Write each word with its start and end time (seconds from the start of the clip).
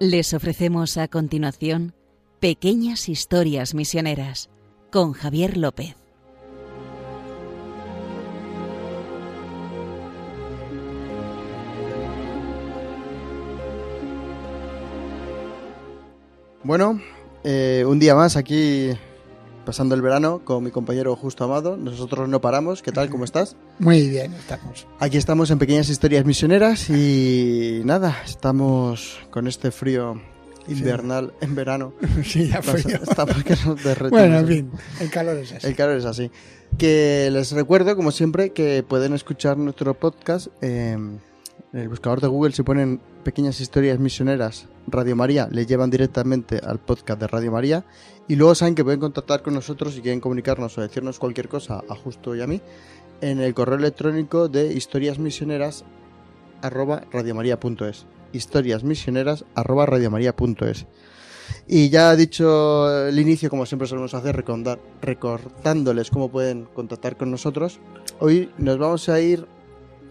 Les 0.00 0.32
ofrecemos 0.32 0.96
a 0.96 1.08
continuación 1.08 1.92
Pequeñas 2.38 3.08
Historias 3.08 3.74
Misioneras 3.74 4.48
con 4.92 5.12
Javier 5.12 5.56
López. 5.56 5.96
Bueno, 16.62 17.00
eh, 17.42 17.84
un 17.84 17.98
día 17.98 18.14
más 18.14 18.36
aquí 18.36 18.90
pasando 19.68 19.94
el 19.94 20.00
verano 20.00 20.40
con 20.46 20.64
mi 20.64 20.70
compañero 20.70 21.14
Justo 21.14 21.44
Amado. 21.44 21.76
Nosotros 21.76 22.26
no 22.26 22.40
paramos. 22.40 22.80
¿Qué 22.80 22.90
tal? 22.90 23.10
¿Cómo 23.10 23.26
estás? 23.26 23.54
Muy 23.78 24.08
bien, 24.08 24.32
estamos. 24.32 24.86
Aquí 24.98 25.18
estamos 25.18 25.50
en 25.50 25.58
Pequeñas 25.58 25.90
Historias 25.90 26.24
Misioneras 26.24 26.88
y 26.88 27.82
nada, 27.84 28.16
estamos 28.24 29.18
con 29.30 29.46
este 29.46 29.70
frío 29.70 30.22
invernal 30.68 31.34
en 31.42 31.54
verano. 31.54 31.92
Sí, 32.24 32.48
ya 32.48 32.62
frío. 32.62 32.96
Estamos 32.96 33.44
que 33.44 33.56
nos 33.66 33.84
derretimos. 33.84 34.10
Bueno, 34.10 34.38
en 34.38 34.46
fin, 34.46 34.70
el 35.00 35.10
calor 35.10 35.36
es 35.36 35.52
así. 35.52 35.66
El 35.66 35.76
calor 35.76 35.98
es 35.98 36.06
así. 36.06 36.30
Que 36.78 37.28
les 37.30 37.52
recuerdo, 37.52 37.94
como 37.94 38.10
siempre, 38.10 38.54
que 38.54 38.82
pueden 38.82 39.12
escuchar 39.12 39.58
nuestro 39.58 39.92
podcast 39.92 40.46
en 40.62 41.20
el 41.72 41.88
buscador 41.88 42.20
de 42.20 42.28
Google. 42.28 42.52
Si 42.52 42.62
ponen 42.62 43.00
pequeñas 43.24 43.60
historias 43.60 43.98
misioneras 43.98 44.66
Radio 44.86 45.16
María, 45.16 45.48
le 45.50 45.66
llevan 45.66 45.90
directamente 45.90 46.60
al 46.64 46.78
podcast 46.78 47.20
de 47.20 47.26
Radio 47.26 47.52
María. 47.52 47.84
Y 48.26 48.36
luego 48.36 48.54
saben 48.54 48.74
que 48.74 48.84
pueden 48.84 49.00
contactar 49.00 49.42
con 49.42 49.54
nosotros 49.54 49.94
si 49.94 50.00
quieren 50.00 50.20
comunicarnos 50.20 50.76
o 50.76 50.80
decirnos 50.80 51.18
cualquier 51.18 51.48
cosa 51.48 51.82
a 51.88 51.94
Justo 51.94 52.34
y 52.34 52.40
a 52.40 52.46
mí 52.46 52.60
en 53.20 53.40
el 53.40 53.54
correo 53.54 53.78
electrónico 53.78 54.48
de 54.48 54.72
historiasmisioneras 54.72 55.84
arroba 56.62 57.02
radiomaria.es 57.10 58.06
historiasmisioneras 58.32 59.44
arroba 59.54 59.86
radiomaria.es 59.86 60.86
y 61.66 61.88
ya 61.90 62.14
dicho 62.16 63.06
el 63.06 63.18
inicio, 63.18 63.50
como 63.50 63.66
siempre 63.66 63.88
solemos 63.88 64.14
hacer, 64.14 64.36
recordar, 64.36 64.78
recordándoles 65.00 66.10
cómo 66.10 66.30
pueden 66.30 66.64
contactar 66.64 67.16
con 67.16 67.30
nosotros, 67.30 67.78
hoy 68.20 68.50
nos 68.58 68.78
vamos 68.78 69.08
a 69.08 69.20
ir 69.20 69.46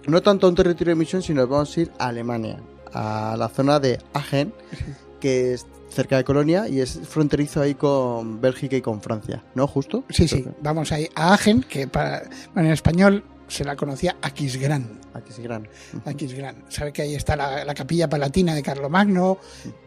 no 0.06 0.22
tanto 0.22 0.46
a 0.48 0.50
un 0.50 0.56
territorio 0.56 0.92
de 0.94 1.00
misión, 1.00 1.22
sino 1.22 1.42
nos 1.42 1.50
vamos 1.50 1.78
a 1.78 1.82
ir 1.82 1.92
a 2.00 2.08
Alemania, 2.08 2.60
a 2.94 3.36
la 3.38 3.50
zona 3.50 3.80
de 3.80 4.00
Agen, 4.14 4.54
que 5.20 5.54
es 5.54 5.66
cerca 5.90 6.18
de 6.18 6.24
Colonia 6.24 6.68
y 6.68 6.80
es 6.82 7.00
fronterizo 7.08 7.62
ahí 7.62 7.74
con 7.76 8.40
Bélgica 8.42 8.76
y 8.76 8.82
con 8.82 9.02
Francia, 9.02 9.44
¿no? 9.56 9.68
Justo. 9.68 10.04
Sí, 10.10 10.28
sí, 10.28 10.46
vamos 10.62 10.92
ahí 10.92 11.08
a 11.16 11.34
Agen, 11.34 11.62
que 11.64 11.88
para, 11.88 12.24
bueno, 12.54 12.68
en 12.70 12.74
español 12.74 13.24
se 13.48 13.64
la 13.64 13.76
conocía 13.78 14.18
Aquisgrán. 14.22 15.00
Aquisgrán. 15.14 15.68
Aquisgrán. 16.06 16.64
Sabe 16.68 16.92
que 16.92 17.02
ahí 17.04 17.16
está 17.16 17.36
la, 17.38 17.64
la 17.64 17.74
capilla 17.74 18.10
palatina 18.10 18.54
de 18.54 18.62
Carlomagno, 18.62 19.38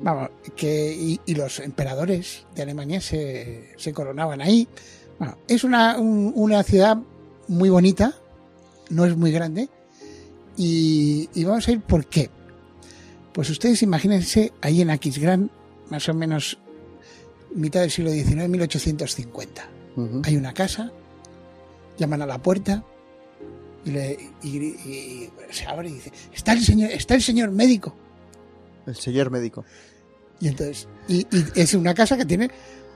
vamos, 0.00 0.30
que, 0.56 0.92
y, 0.92 1.20
y 1.26 1.34
los 1.34 1.60
emperadores 1.60 2.46
de 2.54 2.62
Alemania 2.62 3.00
se, 3.02 3.72
se 3.76 3.92
coronaban 3.92 4.40
ahí. 4.40 4.66
Bueno, 5.18 5.36
es 5.46 5.62
una, 5.62 5.98
un- 5.98 6.32
una 6.34 6.62
ciudad 6.62 6.96
muy 7.48 7.68
bonita, 7.68 8.14
no 8.88 9.04
es 9.04 9.14
muy 9.16 9.30
grande, 9.30 9.68
y, 10.62 11.28
y 11.34 11.44
vamos 11.44 11.66
a 11.66 11.72
ir 11.72 11.80
por 11.80 12.04
qué. 12.06 12.30
Pues 13.32 13.48
ustedes 13.48 13.82
imagínense 13.82 14.52
ahí 14.60 14.80
en 14.82 14.90
Aquisgrán, 14.90 15.50
más 15.88 16.06
o 16.08 16.14
menos 16.14 16.58
mitad 17.54 17.80
del 17.80 17.90
siglo 17.90 18.10
XIX, 18.10 18.48
1850 18.48 19.68
Ujú. 19.96 20.22
hay 20.24 20.36
una 20.36 20.52
casa, 20.52 20.92
llaman 21.96 22.22
a 22.22 22.26
la 22.26 22.38
puerta 22.42 22.84
y, 23.84 23.90
le, 23.92 24.18
y- 24.42 24.56
y 24.58 25.30
se 25.50 25.64
abre 25.66 25.88
y 25.88 25.92
dice, 25.94 26.12
está 26.34 26.52
el 26.52 26.62
señor, 26.62 26.90
está 26.90 27.14
el 27.14 27.22
señor 27.22 27.50
médico. 27.50 27.94
El 28.86 28.96
señor 28.96 29.30
médico. 29.30 29.64
Y 30.40 30.48
entonces, 30.48 30.88
y, 31.08 31.20
y 31.34 31.44
es 31.54 31.72
una 31.74 31.94
casa 31.94 32.16
que 32.16 32.24
tiene 32.24 32.50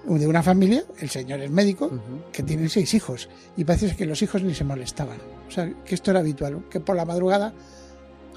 de 0.06 0.26
una 0.26 0.42
familia, 0.42 0.84
el 1.00 1.08
señor 1.10 1.40
es 1.40 1.50
médico, 1.50 1.86
Ujú. 1.86 2.22
que 2.32 2.42
tienen 2.42 2.68
seis 2.68 2.92
hijos. 2.94 3.28
Y 3.56 3.64
parece 3.64 3.94
que 3.96 4.06
los 4.06 4.20
hijos 4.22 4.42
ni 4.42 4.54
se 4.54 4.64
molestaban. 4.64 5.18
O 5.48 5.50
sea, 5.50 5.70
que 5.84 5.94
esto 5.94 6.10
era 6.10 6.20
habitual, 6.20 6.64
que 6.70 6.80
por 6.80 6.96
la 6.96 7.04
madrugada 7.04 7.52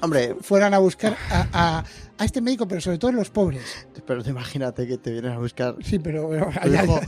Hombre, 0.00 0.36
fueran 0.42 0.74
a 0.74 0.78
buscar 0.78 1.16
a, 1.28 1.48
a- 1.52 1.84
a 2.18 2.24
este 2.24 2.40
médico, 2.40 2.68
pero 2.68 2.80
sobre 2.80 2.98
todo 2.98 3.10
los 3.10 3.30
pobres. 3.30 3.64
pero 4.06 4.22
te 4.22 4.30
imagínate 4.30 4.86
que 4.86 4.96
te 4.96 5.10
vienen 5.10 5.32
a 5.32 5.38
buscar 5.40 5.74
Sí, 5.82 5.98
pero... 5.98 6.28
pero- 6.30 6.50
tu 6.52 6.68
hijo 6.68 7.00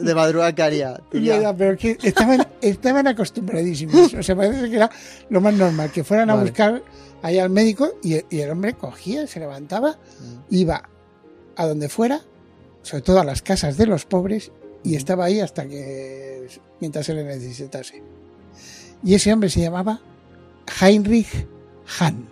de 0.00 0.14
madrugada 0.14 0.54
que 0.54 0.62
haría. 0.62 1.00
Ya, 1.12 1.40
ya, 1.40 1.56
pero 1.56 1.76
que 1.76 1.98
estaban, 2.00 2.46
estaban 2.60 3.08
acostumbradísimos. 3.08 4.14
O 4.14 4.22
sea, 4.22 4.36
parece 4.36 4.70
que 4.70 4.76
era 4.76 4.88
lo 5.28 5.40
más 5.40 5.54
normal, 5.54 5.90
que 5.90 6.04
fueran 6.04 6.30
a 6.30 6.34
Vale. 6.36 6.48
buscar 6.50 6.82
ahí 7.22 7.36
al 7.40 7.50
médico 7.50 7.94
y, 8.00 8.14
y 8.30 8.40
el 8.42 8.50
hombre 8.50 8.74
cogía, 8.74 9.26
se 9.26 9.40
levantaba, 9.40 9.98
iba 10.50 10.88
a 11.56 11.66
donde 11.66 11.88
fuera, 11.88 12.20
sobre 12.82 13.02
todo 13.02 13.20
a 13.20 13.24
las 13.24 13.42
casas 13.42 13.76
de 13.76 13.86
los 13.86 14.04
pobres, 14.06 14.52
y 14.82 14.96
estaba 14.96 15.26
ahí 15.26 15.40
hasta 15.40 15.66
que, 15.68 16.48
mientras 16.80 17.06
se 17.06 17.14
le 17.14 17.24
necesitase. 17.24 18.02
Y 19.04 19.14
ese 19.14 19.32
hombre 19.32 19.50
se 19.50 19.60
llamaba 19.60 20.00
Heinrich 20.80 21.46
Hahn. 21.98 22.28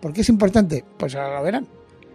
¿Por 0.00 0.12
qué 0.12 0.22
es 0.22 0.28
importante? 0.28 0.84
Pues 0.98 1.14
ahora 1.14 1.38
lo 1.38 1.44
verán. 1.44 1.68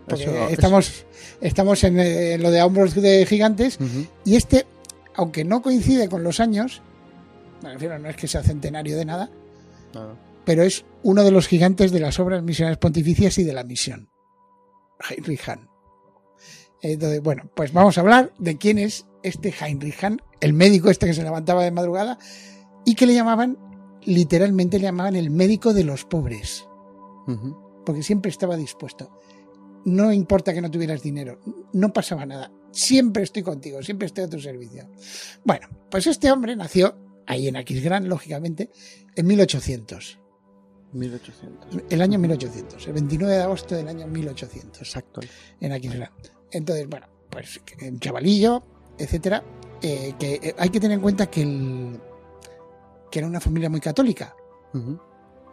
Porque 0.07 0.23
Eso- 0.25 0.49
estamos, 0.49 1.05
estamos 1.41 1.83
en, 1.83 1.99
eh, 1.99 2.33
en 2.33 2.43
lo 2.43 2.51
de 2.51 2.61
hombros 2.61 2.93
de 2.95 3.25
gigantes 3.25 3.79
y 4.23 4.35
este, 4.35 4.65
aunque 5.15 5.43
no 5.43 5.61
coincide 5.63 6.07
con 6.09 6.23
los 6.23 6.39
años, 6.39 6.81
me 7.63 7.73
refiero, 7.73 7.97
no 7.97 8.09
es 8.09 8.15
que 8.15 8.27
sea 8.27 8.43
centenario 8.43 8.97
de 8.97 9.05
nada, 9.05 9.31
No, 9.95 10.15
pero 10.45 10.61
es 10.61 10.85
uno 11.01 11.23
de 11.23 11.31
los 11.31 11.47
gigantes 11.47 11.91
de 11.91 11.99
las 11.99 12.19
obras 12.19 12.43
misionales 12.43 12.77
pontificias 12.77 13.37
y 13.39 13.43
de 13.43 13.53
la 13.53 13.63
misión. 13.63 14.09
Heinrich 15.09 15.41
Hahn. 15.47 15.67
Entonces, 16.81 17.21
bueno, 17.21 17.49
pues 17.55 17.73
vamos 17.73 17.97
a 17.97 18.01
hablar 18.01 18.33
de 18.37 18.57
quién 18.57 18.77
es 18.77 19.05
este 19.23 19.53
Heinrich 19.59 20.03
Hahn, 20.03 20.21
el 20.39 20.53
médico 20.53 20.89
este 20.89 21.07
que 21.07 21.13
se 21.13 21.23
levantaba 21.23 21.63
de 21.63 21.71
madrugada 21.71 22.19
y 22.85 22.95
que 22.95 23.07
le 23.07 23.15
llamaban, 23.15 23.57
literalmente 24.03 24.77
le 24.77 24.85
llamaban 24.85 25.15
el 25.15 25.31
médico 25.31 25.73
de 25.73 25.83
los 25.83 26.05
pobres, 26.05 26.67
porque 27.85 28.03
siempre 28.03 28.29
estaba 28.29 28.55
dispuesto. 28.55 29.19
No 29.85 30.11
importa 30.11 30.53
que 30.53 30.61
no 30.61 30.71
tuvieras 30.71 31.01
dinero, 31.01 31.39
no 31.73 31.93
pasaba 31.93 32.25
nada. 32.25 32.51
Siempre 32.71 33.23
estoy 33.23 33.43
contigo, 33.43 33.81
siempre 33.81 34.07
estoy 34.07 34.25
a 34.25 34.29
tu 34.29 34.39
servicio. 34.39 34.89
Bueno, 35.43 35.67
pues 35.89 36.07
este 36.07 36.31
hombre 36.31 36.55
nació 36.55 36.95
ahí 37.27 37.47
en 37.47 37.55
Aquisgrán, 37.55 38.07
lógicamente, 38.07 38.71
en 39.15 39.27
1800. 39.27 40.19
1800. 40.93 41.83
El 41.89 42.01
año 42.01 42.19
1800, 42.19 42.87
el 42.87 42.93
29 42.93 43.35
de 43.35 43.41
agosto 43.41 43.75
del 43.75 43.87
año 43.87 44.07
1800, 44.07 44.81
Exacto. 44.81 45.21
en 45.59 45.71
Aquisgrán. 45.71 46.11
Entonces, 46.51 46.87
bueno, 46.87 47.07
pues 47.29 47.59
un 47.81 47.99
chavalillo, 47.99 48.63
etcétera, 48.97 49.43
eh, 49.81 50.13
que 50.17 50.35
eh, 50.35 50.55
hay 50.57 50.69
que 50.69 50.79
tener 50.79 50.95
en 50.95 51.01
cuenta 51.01 51.27
que, 51.27 51.41
el, 51.41 51.99
que 53.11 53.19
era 53.19 53.27
una 53.27 53.39
familia 53.39 53.69
muy 53.69 53.79
católica. 53.79 54.35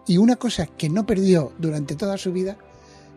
Y 0.08 0.16
una 0.16 0.34
cosa 0.34 0.66
que 0.66 0.88
no 0.88 1.06
perdió 1.06 1.52
durante 1.58 1.94
toda 1.94 2.18
su 2.18 2.32
vida, 2.32 2.56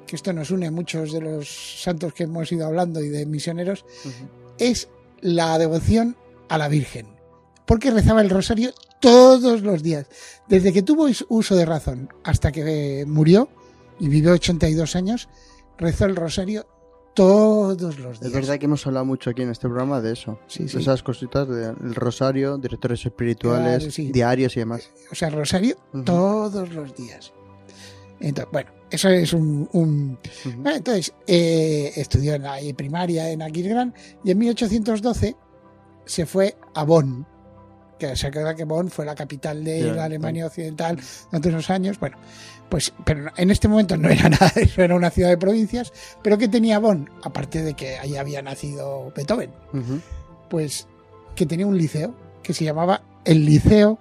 que 0.05 0.15
esto 0.15 0.33
nos 0.33 0.51
une 0.51 0.67
a 0.67 0.71
muchos 0.71 1.11
de 1.11 1.21
los 1.21 1.81
santos 1.81 2.13
que 2.13 2.25
hemos 2.25 2.51
ido 2.51 2.67
hablando 2.67 3.01
y 3.01 3.09
de 3.09 3.25
misioneros, 3.25 3.85
es 4.59 4.88
la 5.21 5.57
devoción 5.57 6.15
a 6.47 6.59
la 6.59 6.67
Virgen. 6.67 7.07
Porque 7.65 7.89
rezaba 7.89 8.21
el 8.21 8.29
rosario 8.29 8.71
todos 9.00 9.61
los 9.61 9.81
días. 9.81 10.05
Desde 10.47 10.71
que 10.73 10.83
tuvo 10.83 11.07
uso 11.29 11.55
de 11.55 11.65
razón 11.65 12.09
hasta 12.23 12.51
que 12.51 13.01
eh, 13.01 13.05
murió 13.05 13.50
y 14.00 14.09
vivió 14.09 14.33
82 14.33 14.95
años, 14.95 15.29
rezó 15.77 16.05
el 16.05 16.15
rosario 16.15 16.67
todos 17.15 17.97
los 18.00 18.19
días. 18.19 18.21
Es 18.21 18.31
verdad 18.33 18.59
que 18.59 18.65
hemos 18.65 18.85
hablado 18.85 19.06
mucho 19.06 19.29
aquí 19.31 19.41
en 19.41 19.50
este 19.50 19.67
programa 19.67 20.01
de 20.01 20.13
eso. 20.13 20.38
Sí, 20.47 20.63
De 20.63 20.69
sí. 20.69 20.77
esas 20.77 21.01
cositas 21.01 21.47
del 21.47 21.95
rosario, 21.95 22.57
directores 22.57 23.03
espirituales, 23.06 23.77
Claro, 23.79 23.91
sí. 23.91 24.12
diarios 24.12 24.56
y 24.56 24.59
demás. 24.59 24.89
O 25.12 25.15
sea, 25.15 25.29
rosario 25.31 25.75
todos 26.06 26.71
los 26.73 26.94
días. 26.95 27.33
Entonces, 28.19 28.51
bueno, 28.51 28.71
eso 28.91 29.09
es 29.09 29.33
un. 29.33 29.67
Bueno, 30.57 30.77
entonces, 30.77 31.13
eh, 31.27 31.91
estudió 31.95 32.35
en 32.35 32.44
la 32.44 32.57
primaria 32.75 33.29
en 33.31 33.41
Aquisgrán 33.41 33.94
y 34.23 34.31
en 34.31 34.38
1812 34.38 35.35
se 36.06 36.25
fue 36.25 36.56
a 36.75 36.83
Bonn, 36.83 37.25
que 38.00 38.15
se 38.15 38.27
acuerda 38.27 38.56
que 38.56 38.65
Bonn 38.65 38.89
fue 38.89 39.06
la 39.06 39.15
capital 39.15 39.63
de 39.63 39.94
la 39.94 40.06
Alemania 40.06 40.45
Occidental 40.47 41.00
durante 41.31 41.50
unos 41.50 41.69
años. 41.69 42.00
Bueno, 42.00 42.18
pues, 42.69 42.94
pero 43.06 43.31
en 43.38 43.51
este 43.51 43.68
momento 43.68 43.97
no 43.97 44.09
era 44.09 44.30
nada 44.30 44.51
de 44.53 44.63
eso, 44.63 44.81
era 44.81 44.95
una 44.95 45.09
ciudad 45.09 45.30
de 45.30 45.38
provincias. 45.38 45.94
Pero 46.21 46.38
¿qué 46.38 46.47
tenía 46.47 46.80
Bonn? 46.80 47.09
Aparte 47.24 47.63
de 47.63 47.74
que 47.74 47.97
ahí 47.97 48.18
había 48.18 48.42
nacido 48.42 49.12
Beethoven, 49.15 49.51
pues 50.50 50.88
que 51.36 51.45
tenía 51.45 51.68
un 51.68 51.77
liceo 51.77 52.15
que 52.44 52.53
se 52.53 52.63
llamaba 52.63 53.01
el 53.25 53.45
Liceo 53.45 54.00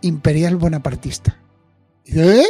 Imperial 0.00 0.56
Bonapartista. 0.56 1.38
¿eh? 2.06 2.44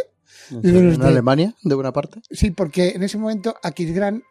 ¿En, 0.51 0.89
este- 0.89 1.07
Alemania, 1.07 1.55
de 1.63 1.75
buena 1.75 1.93
parte? 1.93 2.21
Sí, 2.31 2.51
porque 2.51 2.91
en 2.91 3.03
ese 3.03 3.19
momento 3.19 3.57
Aquisgrán, 3.63 4.23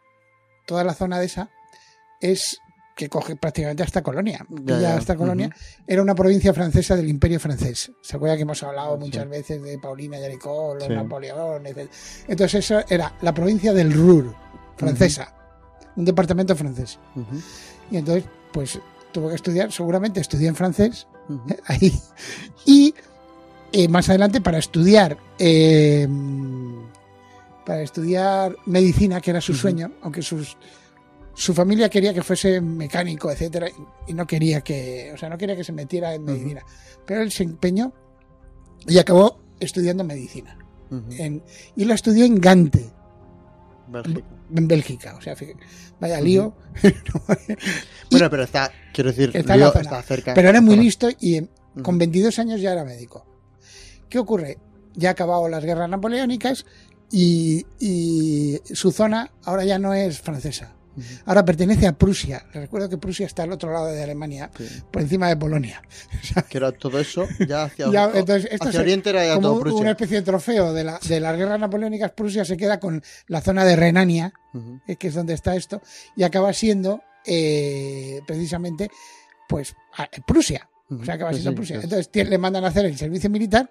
toda 0.66 0.84
la 0.84 0.94
zona 0.94 1.18
de 1.18 1.26
esa, 1.26 1.50
es 2.20 2.58
que 2.94 3.08
coge 3.08 3.36
prácticamente 3.36 3.82
hasta 3.82 4.02
Colonia. 4.02 4.44
Ya, 4.64 4.96
hasta 4.96 5.16
Colonia. 5.16 5.50
Era 5.86 6.02
una 6.02 6.14
provincia 6.14 6.52
francesa 6.52 6.94
del 6.96 7.08
Imperio 7.08 7.40
francés. 7.40 7.90
¿Se 8.02 8.16
acuerda 8.16 8.36
que 8.36 8.42
hemos 8.42 8.62
hablado 8.62 8.96
Sí. 8.98 9.04
muchas 9.04 9.28
veces 9.28 9.62
de 9.62 9.78
Paulina 9.78 10.18
y 10.18 10.24
Aricó, 10.24 10.74
los 10.74 10.84
Sí. 10.86 10.92
Napoleón, 10.92 11.66
etc. 11.66 11.90
Entonces 12.28 12.64
eso 12.64 12.82
era 12.88 13.14
la 13.22 13.32
provincia 13.34 13.72
del 13.72 13.92
Ruhr. 13.92 14.34
francesa, 14.76 15.32
un 15.96 16.04
departamento 16.04 16.56
francés. 16.56 16.98
Y 17.90 17.96
entonces, 17.98 18.24
pues 18.52 18.80
tuvo 19.12 19.28
que 19.28 19.36
estudiar, 19.36 19.70
seguramente 19.70 20.20
estudió 20.20 20.48
en 20.48 20.56
francés 20.56 21.06
eh, 21.48 21.56
ahí. 21.66 21.92
Y 22.66 22.94
eh, 23.72 23.86
más 23.88 24.08
adelante 24.08 24.40
para 24.40 24.58
estudiar 24.58 25.16
eh, 25.38 26.08
para 27.64 27.82
estudiar 27.82 28.56
medicina, 28.66 29.20
que 29.20 29.30
era 29.30 29.40
su 29.40 29.54
sueño, 29.54 29.92
aunque 30.02 30.20
sus 30.22 30.56
su 31.34 31.54
familia 31.54 31.88
quería 31.88 32.12
que 32.14 32.22
fuese 32.22 32.60
mecánico, 32.60 33.30
etcétera, 33.30 33.68
y- 34.06 34.12
no 34.12 34.26
quería 34.26 34.60
que, 34.60 35.10
o 35.14 35.16
sea, 35.16 35.28
no 35.28 35.38
quería 35.38 35.56
que 35.56 35.64
se 35.64 35.72
metiera 35.72 36.14
en 36.14 36.24
medicina. 36.24 36.64
Pero 37.06 37.22
él 37.22 37.30
se 37.32 37.42
empeñó 37.44 37.92
y 38.86 38.98
acabó 38.98 39.40
estudiando 39.60 40.04
medicina. 40.04 40.56
En- 41.18 41.42
y 41.76 41.84
lo 41.86 41.94
estudió 41.94 42.24
en 42.26 42.38
Gante, 42.38 42.90
Bélgica. 43.88 44.26
en 44.54 44.68
Bélgica. 44.68 45.14
O 45.16 45.22
sea, 45.22 45.34
fíjate, 45.34 45.60
vaya 46.00 46.20
lío. 46.20 46.54
Bueno, 48.10 48.28
pero 48.28 48.42
está, 48.42 48.70
quiero 48.92 49.10
decir, 49.10 49.30
está 49.34 49.54
está 49.80 50.02
cerca. 50.02 50.34
Pero 50.34 50.50
era 50.50 50.60
muy 50.60 50.76
listo 50.76 51.08
y 51.18 51.48
con 51.82 51.96
22 51.96 52.38
años 52.38 52.60
ya 52.60 52.72
era 52.72 52.84
médico. 52.84 53.24
¿Qué 54.10 54.18
ocurre? 54.18 54.58
Ya 54.94 55.08
ha 55.08 55.12
acabado 55.12 55.48
las 55.48 55.64
guerras 55.64 55.88
napoleónicas 55.88 56.66
y, 57.10 57.64
y 57.80 58.60
su 58.74 58.92
zona 58.92 59.30
ahora 59.44 59.64
ya 59.64 59.78
no 59.78 59.94
es 59.94 60.20
francesa. 60.20 60.74
Ahora 61.24 61.44
pertenece 61.44 61.86
a 61.86 61.92
Prusia. 61.92 62.44
Les 62.52 62.62
recuerdo 62.62 62.88
que 62.88 62.98
Prusia 62.98 63.26
está 63.26 63.44
al 63.44 63.52
otro 63.52 63.72
lado 63.72 63.86
de 63.86 64.02
Alemania, 64.02 64.50
Sí. 64.56 64.66
por 64.90 65.02
encima 65.02 65.28
de 65.28 65.36
Polonia. 65.36 65.82
Que 66.48 66.58
era 66.58 66.72
todo 66.72 66.98
eso, 66.98 67.26
ya 67.48 67.64
hacia, 67.64 67.90
Ya, 67.92 68.10
entonces, 68.14 68.48
esto 68.50 68.68
hacia 68.68 68.78
es 68.80 68.82
Oriente 68.84 69.10
era 69.10 69.24
ya 69.26 69.34
como 69.36 69.48
todo 69.48 69.60
Prusia. 69.60 69.80
una 69.80 69.90
especie 69.92 70.16
de 70.18 70.22
trofeo 70.22 70.72
de, 70.72 70.84
la- 70.84 70.98
de 71.08 71.20
las 71.20 71.36
guerras 71.36 71.58
napoleónicas, 71.60 72.10
Prusia 72.12 72.44
se 72.44 72.56
queda 72.56 72.78
con 72.80 73.02
la 73.28 73.40
zona 73.40 73.64
de 73.64 73.76
Renania, 73.76 74.32
eh, 74.86 74.96
que 74.96 75.08
es 75.08 75.14
donde 75.14 75.34
está 75.34 75.56
esto, 75.56 75.80
y 76.16 76.22
acaba 76.24 76.52
siendo 76.52 77.00
eh, 77.24 78.20
precisamente 78.26 78.90
pues 79.48 79.74
Prusia. 80.26 80.68
O 80.90 81.04
sea, 81.04 81.14
acaba 81.14 81.30
Sí, 81.32 81.36
siendo 81.40 81.52
sí, 81.52 81.56
Prusia. 81.56 81.78
es- 81.78 81.84
Entonces 81.84 82.28
le 82.28 82.38
mandan 82.38 82.64
a 82.64 82.68
hacer 82.68 82.84
el 82.84 82.96
servicio 82.98 83.30
militar, 83.30 83.70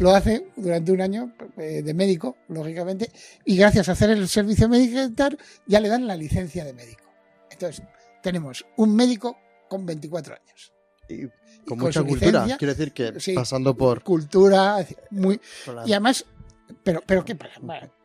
lo 0.00 0.10
hace 0.14 0.48
durante 0.56 0.90
un 0.90 1.00
año 1.00 1.32
eh, 1.56 1.82
de 1.82 1.94
médico, 1.94 2.36
lógicamente, 2.48 3.10
y 3.44 3.56
gracias 3.56 3.88
a 3.88 3.92
hacer 3.92 4.10
el 4.10 4.26
servicio 4.28 4.68
militar 4.68 5.36
ya 5.66 5.78
le 5.80 5.88
dan 5.88 6.06
la 6.06 6.16
licencia 6.16 6.64
de 6.64 6.72
médico. 6.72 7.04
Entonces, 7.50 7.84
tenemos 8.22 8.64
un 8.76 8.94
médico 8.96 9.38
con 9.68 9.86
24 9.86 10.34
años. 10.34 10.72
y 11.08 11.24
Y 11.24 11.28
con 11.66 11.78
mucha 11.78 12.02
cultura. 12.02 12.44
Quiero 12.58 12.74
decir 12.74 12.92
que 12.92 13.18
sí. 13.20 13.34
pasando 13.34 13.76
por. 13.76 14.02
Cultura, 14.02 14.84
muy, 15.10 15.40
por 15.64 15.74
la- 15.76 15.86
y 15.86 15.92
además, 15.92 16.24
pero, 16.82 17.02
pero 17.06 17.24
¿qué 17.24 17.34
pasa? 17.34 17.52
Bueno, 17.60 17.86
pues 17.86 17.97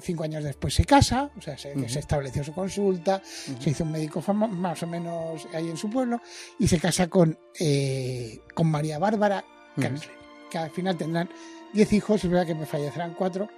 cinco 0.00 0.24
años 0.24 0.44
después 0.44 0.74
se 0.74 0.84
casa, 0.84 1.30
o 1.36 1.40
sea, 1.40 1.56
se, 1.58 1.72
estableció 1.98 2.42
su 2.44 2.52
consulta, 2.52 3.20
se 3.24 3.70
hizo 3.70 3.84
un 3.84 3.92
médico 3.92 4.20
famoso, 4.22 4.52
más 4.54 4.82
o 4.82 4.86
menos 4.86 5.46
ahí 5.54 5.68
en 5.68 5.76
su 5.76 5.90
pueblo, 5.90 6.20
y 6.58 6.66
se 6.68 6.78
casa 6.78 7.08
con, 7.08 7.38
eh, 7.58 8.40
con 8.54 8.68
María 8.70 8.98
Bárbara. 8.98 9.44
Kanzler, 9.76 10.10
que 10.50 10.58
al 10.58 10.70
final 10.70 10.96
tendrán 10.96 11.28
10 11.72 11.92
hijos, 11.92 12.24
es 12.24 12.30
verdad 12.30 12.46
que 12.46 12.54
me 12.54 12.66
fallecerán 12.66 13.14
cuatro, 13.14 13.48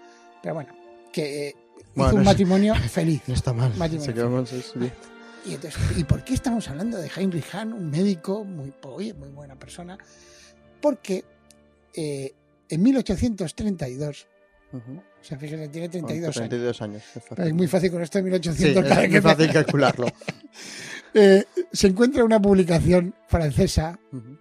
pero 0.43 0.55
bueno, 0.55 0.75
que 1.13 1.49
eh, 1.49 1.57
Bueno, 1.95 2.11
hizo 2.11 2.17
un 2.17 2.23
es- 2.23 2.27
matrimonio 2.27 2.75
feliz. 2.91 3.23
No 3.27 3.35
está 3.35 3.53
mal. 3.53 3.73
Se 4.01 4.13
quedó 4.13 4.29
mal. 4.29 4.47
Y, 5.47 5.55
entonces, 5.55 5.81
¿Y 5.97 6.05
por 6.05 6.23
qué 6.23 6.35
estamos 6.35 6.69
hablando 6.69 6.99
de 6.99 7.09
Heinrich 7.17 7.47
Hahn, 7.55 7.73
un 7.73 7.89
médico 7.91 8.45
muy, 8.45 8.75
oye, 8.83 9.15
muy 9.15 9.31
buena 9.31 9.59
persona? 9.59 9.97
Porque 10.83 11.25
eh, 11.95 12.35
en 12.69 12.83
1832, 12.83 14.27
Ujú. 14.73 15.03
O 15.21 15.25
sea, 15.25 15.39
fíjese, 15.39 15.69
tiene 15.69 15.89
32 15.89 16.25
años. 16.37 16.49
32 16.49 16.83
años. 16.83 17.03
es 17.15 17.23
fácil. 17.25 17.47
Es 17.47 17.55
muy 17.55 17.67
fácil 17.67 17.91
con 17.91 18.03
esto 18.03 18.19
de 18.19 18.23
Sí, 18.23 18.31
1800. 18.31 18.85
cada 18.85 19.05
es 19.05 19.11
muy 19.11 19.21
fácil 19.21 19.53
calcularlo. 19.53 20.07
Eh, 21.13 21.45
se 21.73 21.89
encuentra 21.89 22.23
una 22.23 22.41
publicación 22.41 23.13
francesa 23.27 23.99
Ujú. 24.13 24.39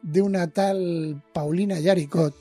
de 0.00 0.22
una 0.22 0.48
tal 0.48 1.22
Paulina 1.34 1.78
Yaricot, 1.78 2.34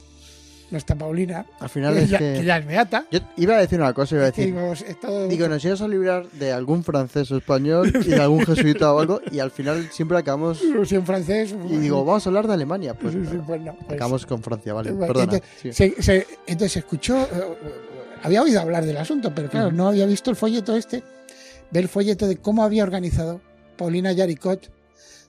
nuestra 0.71 0.95
Paulina, 0.95 1.45
Al 1.59 1.69
final 1.69 1.93
que, 1.93 2.01
es 2.03 2.09
ya, 2.09 2.17
que. 2.17 2.33
que 2.39 2.43
ya 2.45 2.57
es 2.57 2.65
beata. 2.65 3.05
Yo 3.11 3.19
iba 3.37 3.55
a 3.55 3.59
decir 3.59 3.79
una 3.79 3.93
cosa, 3.93 4.15
iba 4.15 4.23
a 4.23 4.31
decir. 4.31 4.55
esto- 4.87 5.27
Digo, 5.27 5.47
nos 5.47 5.63
íbamos 5.63 5.81
a 5.81 5.87
librar 5.87 6.27
de 6.31 6.51
algún 6.51 6.83
francés 6.83 7.31
o 7.31 7.37
español 7.37 7.91
y 8.05 8.09
de 8.09 8.21
algún 8.21 8.45
jesuita 8.45 8.93
o 8.93 8.99
algo, 8.99 9.21
y 9.31 9.39
al 9.39 9.51
final 9.51 9.89
siempre 9.91 10.17
acabamos. 10.17 10.59
en 10.91 11.05
francés. 11.05 11.55
Y 11.69 11.77
digo, 11.77 12.03
vamos 12.03 12.25
a 12.25 12.29
hablar 12.29 12.47
de 12.47 12.53
Alemania. 12.53 12.93
Pues, 12.93 13.13
sí, 13.13 13.19
sí, 13.29 13.37
pues 13.45 13.61
no, 13.61 13.73
pues- 13.75 13.91
acabamos 13.91 14.25
con 14.25 14.41
Francia, 14.43 14.73
vale. 14.73 14.91
Bueno, 14.91 15.13
Perdona. 15.13 15.33
entonces, 15.35 15.49
sí. 15.61 15.73
se, 15.73 16.01
se- 16.01 16.27
entonces 16.47 16.77
escuchó, 16.77 17.21
eh, 17.23 17.27
había 18.23 18.41
oído 18.41 18.59
hablar 18.59 18.85
del 18.85 18.97
asunto, 18.97 19.31
pero 19.35 19.49
claro, 19.49 19.71
no 19.71 19.87
había 19.87 20.05
visto 20.05 20.29
el 20.31 20.35
folleto 20.35 20.75
este, 20.75 21.03
ve 21.71 21.79
el 21.79 21.87
folleto 21.87 22.27
de 22.27 22.37
cómo 22.37 22.63
había 22.63 22.83
organizado 22.83 23.39
Paulina 23.77 24.11
Yaricot 24.13 24.71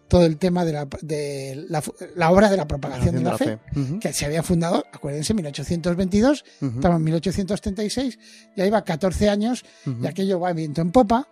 todo 0.08 0.24
el 0.24 0.38
tema 0.38 0.64
de 0.64 0.72
la, 0.72 0.88
de 1.02 1.66
la, 1.68 1.82
la 2.14 2.30
obra 2.30 2.48
de 2.48 2.56
la 2.56 2.66
propagación 2.66 3.16
de 3.16 3.22
la, 3.22 3.36
fe, 3.36 3.58
que 4.00 4.12
se 4.12 4.24
había 4.24 4.42
fundado, 4.42 4.84
acuérdense, 4.92 5.32
en 5.32 5.36
1822, 5.38 6.44
ujú, 6.60 6.76
estamos 6.76 6.96
en 6.96 7.04
1836, 7.04 8.18
ya 8.56 8.66
iba 8.66 8.82
14 8.84 9.28
años 9.28 9.64
ujú. 9.84 10.04
y 10.04 10.06
aquello 10.06 10.38
va 10.38 10.52
viento 10.52 10.80
en 10.80 10.92
popa, 10.92 11.28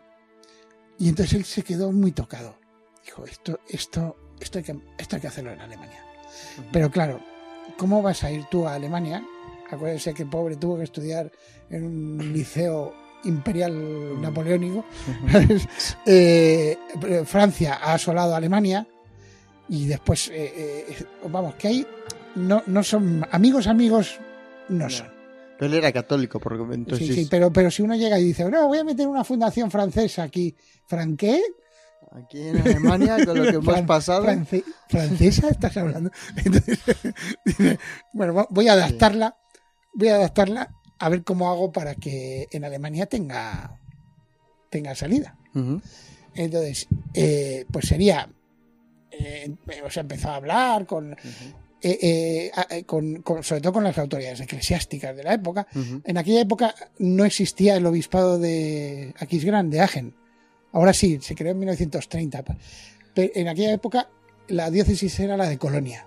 y 0.98 1.08
entonces 1.08 1.34
él 1.34 1.44
se 1.44 1.62
quedó 1.62 1.92
muy 1.92 2.12
tocado. 2.12 2.56
Dijo, 3.04 3.24
esto, 3.24 3.60
esto, 3.68 4.16
esto, 4.40 4.58
hay, 4.58 4.64
que, 4.64 4.76
esto 4.98 5.16
hay 5.16 5.22
que 5.22 5.28
hacerlo 5.28 5.52
en 5.52 5.60
Alemania. 5.60 6.04
Pero 6.72 6.90
claro, 6.90 7.20
¿cómo 7.76 8.02
vas 8.02 8.24
a 8.24 8.30
ir 8.30 8.44
tú 8.50 8.66
a 8.66 8.74
Alemania? 8.74 9.24
Acuérdense 9.70 10.14
que 10.14 10.22
el 10.22 10.30
pobre 10.30 10.56
tuvo 10.56 10.76
que 10.78 10.84
estudiar 10.84 11.30
en 11.70 11.84
un 11.84 12.32
liceo 12.32 12.94
imperial 13.24 14.20
napoleónico. 14.20 14.84
Ujú. 15.08 15.58
Eh, 16.06 16.76
Francia 17.24 17.78
ha 17.82 17.94
asolado 17.94 18.34
a 18.34 18.36
Alemania 18.36 18.86
y 19.68 19.86
después, 19.86 20.28
eh, 20.28 20.86
eh, 20.88 21.04
vamos, 21.30 21.54
que 21.54 21.68
ahí 21.68 21.86
no, 22.34 22.62
no 22.66 22.82
son 22.82 23.26
amigos, 23.30 23.66
amigos 23.66 24.18
no 24.68 24.84
No. 24.84 24.90
son. 24.90 25.08
Pero 25.58 25.72
él 25.72 25.78
era 25.78 25.92
católico, 25.92 26.40
porque 26.40 26.74
entonces. 26.74 27.06
Sí, 27.06 27.14
sí, 27.14 27.28
pero, 27.30 27.52
pero 27.52 27.70
si 27.70 27.82
uno 27.82 27.94
llega 27.94 28.18
y 28.18 28.24
dice, 28.24 28.44
no, 28.50 28.66
voy 28.66 28.78
a 28.78 28.84
meter 28.84 29.06
una 29.06 29.22
fundación 29.24 29.70
francesa 29.70 30.24
aquí, 30.24 30.54
¿franqué? 30.86 31.40
Aquí 32.12 32.40
en 32.48 32.58
Alemania, 32.60 33.24
con 33.24 33.36
lo 33.38 33.44
que 33.44 33.56
hemos 33.56 33.80
pasado. 33.82 34.24
France- 34.24 34.64
¿Francesa 34.88 35.48
estás 35.48 35.76
hablando? 35.76 36.10
Entonces, 36.44 36.78
bueno, 38.12 38.34
vo- 38.34 38.46
voy 38.50 38.68
a 38.68 38.72
adaptarla, 38.74 39.36
voy 39.94 40.08
a 40.08 40.16
adaptarla 40.16 40.70
a 41.04 41.08
ver 41.08 41.22
cómo 41.24 41.50
hago 41.50 41.70
para 41.72 41.94
que 41.94 42.46
en 42.50 42.64
Alemania 42.64 43.06
tenga, 43.06 43.78
tenga 44.70 44.94
salida. 44.94 45.36
Entonces, 46.34 46.88
eh, 47.12 47.64
pues 47.70 47.86
sería, 47.86 48.28
eh, 49.10 49.54
o 49.84 49.90
sea, 49.90 50.00
empezó 50.00 50.30
a 50.30 50.36
hablar 50.36 50.86
con, 50.86 51.12
eh, 51.12 51.18
eh, 51.82 52.50
eh, 52.70 52.84
con- 52.84 53.22
con- 53.22 53.42
sobre 53.44 53.60
todo 53.60 53.74
con 53.74 53.84
las 53.84 53.98
autoridades 53.98 54.40
eclesiásticas 54.40 55.14
de 55.16 55.22
la 55.22 55.34
época. 55.34 55.66
En 56.04 56.16
aquella 56.18 56.40
época 56.40 56.74
no 56.98 57.24
existía 57.24 57.76
el 57.76 57.86
obispado 57.86 58.38
de 58.38 59.14
Aquisgrán, 59.18 59.70
de 59.70 59.80
Agen. 59.80 60.14
Ahora 60.72 60.92
sí, 60.92 61.18
se 61.20 61.34
creó 61.34 61.52
en 61.52 61.58
1930. 61.60 62.42
Pero 63.14 63.32
en 63.34 63.48
aquella 63.48 63.72
época 63.74 64.08
la 64.48 64.70
diócesis 64.70 65.20
era 65.20 65.36
la 65.36 65.48
de 65.48 65.58
Colonia. 65.58 66.06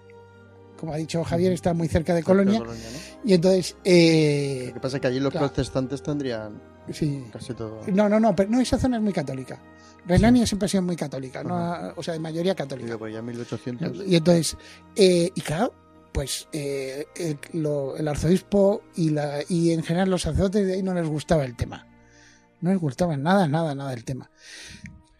Como 0.78 0.94
ha 0.94 0.98
dicho 0.98 1.24
Javier, 1.24 1.52
está 1.54 1.74
muy 1.74 1.88
cerca 1.88 2.14
de 2.14 2.24
Colonia. 2.24 2.60
¿no? 2.60 2.68
Y 3.26 3.34
entonces, 3.34 3.76
eh, 3.84 4.66
Lo 4.68 4.74
que 4.76 4.80
pasa 4.80 4.98
es 4.98 5.02
que 5.02 5.08
allí 5.08 5.20
los 5.20 5.32
claro. 5.32 5.48
protestantes 5.48 6.02
tendrían 6.04 6.62
sí. 6.92 7.26
casi 7.34 7.54
todo. 7.54 7.82
No, 7.88 8.08
no, 8.08 8.20
no, 8.20 8.36
pero 8.36 8.50
no, 8.50 8.62
esa 8.62 8.78
zona 8.78 8.98
es 8.98 9.04
muy 9.04 9.14
católica. 9.14 9.60
Renania 10.06 10.46
siempre 10.48 10.68
ha 10.68 10.70
sido 10.70 10.84
muy 10.84 10.96
católica, 10.96 11.44
no, 11.44 11.94
o 11.98 12.02
sea, 12.04 12.14
de 12.14 12.20
mayoría 12.22 12.56
católica. 12.56 12.98
Pues 12.98 13.14
ya 13.14 13.22
1800. 13.22 14.08
Y 14.08 14.16
entonces, 14.16 14.56
eh, 14.96 15.32
y 15.36 15.42
claro, 15.42 15.74
pues 16.14 16.48
eh, 16.54 17.06
el, 17.18 17.38
lo- 17.62 17.98
el 17.98 18.08
arzobispo 18.08 18.82
y, 18.96 19.10
la, 19.10 19.40
y 19.50 19.72
en 19.72 19.84
general 19.84 20.10
los 20.10 20.22
sacerdotes 20.22 20.66
de 20.66 20.74
ahí 20.76 20.84
no 20.84 20.94
les 20.94 21.06
gustaba 21.08 21.44
el 21.44 21.56
tema. 21.58 21.86
No 22.62 22.70
les 22.72 22.80
gustaba 22.80 23.18
nada, 23.18 23.48
nada, 23.48 23.76
nada 23.76 23.94
el 23.94 24.06
tema. 24.06 24.32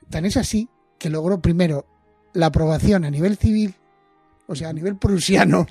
Tan 0.10 0.26
es 0.26 0.38
así 0.38 0.70
que 0.98 1.10
logró 1.10 1.42
primero 1.42 1.86
la 2.34 2.46
aprobación 2.48 3.04
a 3.04 3.12
nivel 3.12 3.36
civil, 3.38 3.76
o 4.48 4.56
sea, 4.56 4.70
a 4.70 4.74
nivel 4.74 4.98
prusiano, 4.98 5.68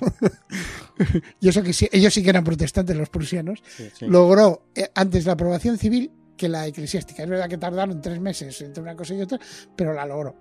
y 1.39 1.49
eso 1.49 1.63
que 1.63 1.73
sí, 1.73 1.89
ellos 1.91 2.13
sí 2.13 2.23
que 2.23 2.29
eran 2.29 2.43
protestantes 2.43 2.95
los 2.95 3.09
prusianos, 3.09 3.61
Sí, 3.75 3.89
sí. 3.97 4.05
logró 4.07 4.63
eh, 4.75 4.89
antes 4.95 5.25
la 5.25 5.33
aprobación 5.33 5.77
civil 5.77 6.11
que 6.37 6.47
la 6.47 6.67
eclesiástica. 6.67 7.23
Es 7.23 7.29
verdad 7.29 7.49
que 7.49 7.57
tardaron 7.57 7.99
tres 8.01 8.19
meses 8.21 8.61
entre 8.61 8.81
una 8.83 8.95
cosa 8.95 9.15
y 9.15 9.21
otra, 9.21 9.39
pero 9.75 9.93
la 9.93 10.05
logró. 10.05 10.35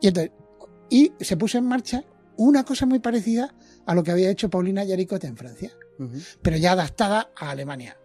Y, 0.00 0.08
entonces, 0.08 0.32
y 0.90 1.12
se 1.20 1.36
puso 1.36 1.58
en 1.58 1.66
marcha 1.66 2.04
una 2.36 2.64
cosa 2.64 2.86
muy 2.86 3.00
parecida 3.00 3.54
a 3.86 3.94
lo 3.94 4.02
que 4.04 4.12
había 4.12 4.30
hecho 4.30 4.48
Paulina 4.50 4.84
Yaricot 4.84 5.24
en 5.24 5.36
Francia, 5.36 5.72
pero 6.42 6.56
ya 6.56 6.72
adaptada 6.72 7.30
a 7.36 7.50
Alemania. 7.50 7.96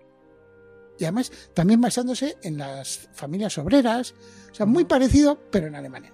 Y 0.98 1.04
además 1.06 1.32
también 1.54 1.80
basándose 1.82 2.38
en 2.44 2.58
las 2.58 3.10
familias 3.14 3.58
obreras, 3.58 4.14
o 4.52 4.56
sea, 4.56 4.66
muy 4.66 4.86
parecido, 4.86 5.40
pero 5.52 5.68
en 5.68 5.76
Alemania. 5.76 6.12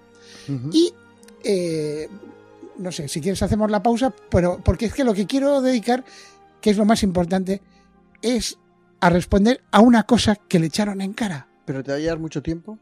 Y 0.72 0.92
eh, 1.42 2.08
no 2.78 2.92
sé, 2.92 3.08
si 3.08 3.20
quieres 3.20 3.42
hacemos 3.42 3.70
la 3.70 3.82
pausa, 3.82 4.12
pero 4.30 4.60
porque 4.62 4.86
es 4.86 4.94
que 4.94 5.04
lo 5.04 5.14
que 5.14 5.26
quiero 5.26 5.60
dedicar, 5.62 6.04
que 6.60 6.70
es 6.70 6.76
lo 6.76 6.84
más 6.84 7.02
importante, 7.02 7.62
es 8.22 8.58
a 9.00 9.10
responder 9.10 9.62
a 9.70 9.80
una 9.80 10.04
cosa 10.04 10.36
que 10.36 10.58
le 10.58 10.66
echaron 10.66 11.00
en 11.00 11.12
cara. 11.12 11.48
¿Pero 11.64 11.82
te 11.82 11.90
va 11.92 11.96
a 11.96 12.00
llevar 12.00 12.18
mucho 12.18 12.42
tiempo? 12.42 12.78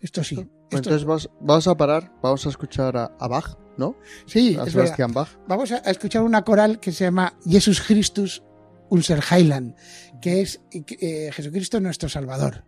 Esto 0.00 0.24
sí. 0.24 0.36
Pues 0.36 0.46
esto- 0.46 0.76
entonces 0.78 1.04
vamos, 1.04 1.30
vamos 1.40 1.68
a 1.68 1.76
parar, 1.76 2.12
vamos 2.22 2.44
a 2.46 2.48
escuchar 2.48 2.96
a, 2.96 3.12
a 3.18 3.28
Bach, 3.28 3.56
¿no? 3.76 3.96
sí, 4.26 4.56
A. 4.58 4.66
Sebastián 4.68 5.12
Bach. 5.12 5.28
Vamos 5.46 5.70
a, 5.72 5.76
a 5.84 5.90
escuchar 5.90 6.22
una 6.22 6.42
coral 6.42 6.80
que 6.80 6.92
se 6.92 7.04
llama 7.04 7.34
Jesus 7.46 7.80
Christus 7.82 8.42
unser 8.88 9.20
Heiland, 9.30 9.74
que 10.20 10.42
es 10.42 10.60
eh, 10.72 11.30
Jesucristo 11.32 11.80
nuestro 11.80 12.08
Salvador. 12.08 12.64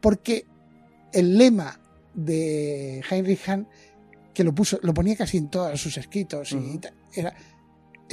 Porque 0.00 0.46
el 1.12 1.36
lema 1.38 1.78
de 2.14 3.02
Heinrich 3.10 3.48
Hahn, 3.48 3.68
que 4.34 4.44
lo 4.44 4.54
puso, 4.54 4.78
lo 4.82 4.94
ponía 4.94 5.16
casi 5.16 5.36
en 5.38 5.48
todos 5.50 5.80
sus 5.80 5.96
escritos, 5.98 6.52
y 6.52 6.56
Ujú. 6.56 6.78
ta- 6.80 6.92
era 7.14 7.34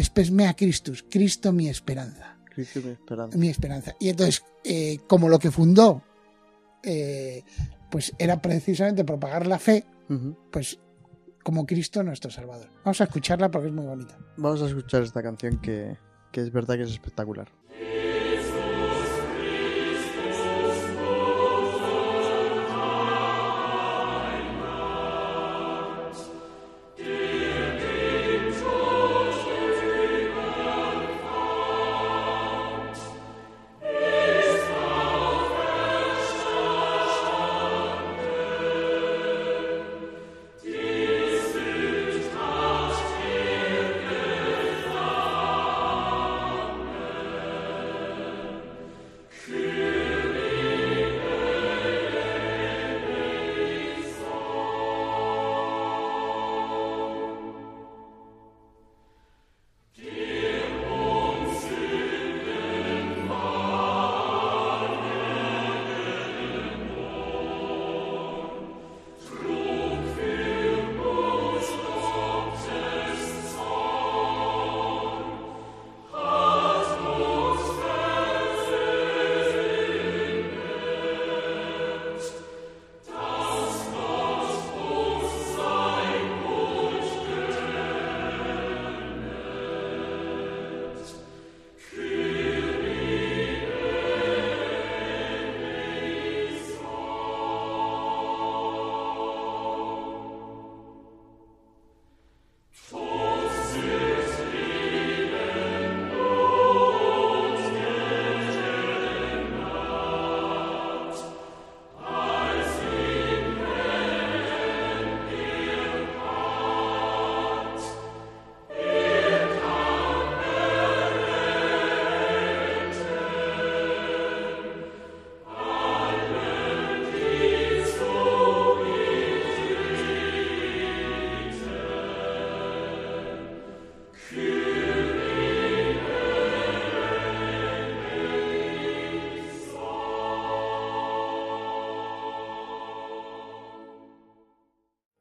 Spes 0.02 0.32
mea 0.32 0.54
Christus, 0.54 1.04
Cristo 1.10 1.52
mi 1.52 1.68
esperanza. 1.70 2.38
Cristo 2.54 2.80
mi 2.84 2.92
esperanza. 2.92 3.38
mi 3.38 3.50
esperanza. 3.50 3.96
Y 4.00 4.10
entonces, 4.10 4.44
eh, 4.64 5.00
como 5.08 5.30
lo 5.30 5.40
que 5.40 5.52
fundó, 5.52 6.02
eh, 6.84 7.44
pues 7.92 8.14
era 8.18 8.42
precisamente 8.42 9.04
propagar 9.04 9.48
la 9.48 9.60
fe, 9.60 9.86
pues 10.52 10.80
como 11.44 11.66
Cristo 11.66 12.04
nuestro 12.04 12.30
Salvador. 12.32 12.70
Vamos 12.84 13.00
a 13.02 13.06
escucharla 13.06 13.50
porque 13.50 13.68
es 13.70 13.74
muy 13.74 13.86
bonita. 13.86 14.18
Vamos 14.38 14.62
a 14.62 14.68
escuchar 14.68 15.04
esta 15.04 15.22
canción 15.24 15.60
que, 15.62 15.98
que 16.32 16.42
es 16.42 16.52
verdad 16.52 16.76
que 16.76 16.84
es 16.84 16.92
espectacular. 16.92 17.50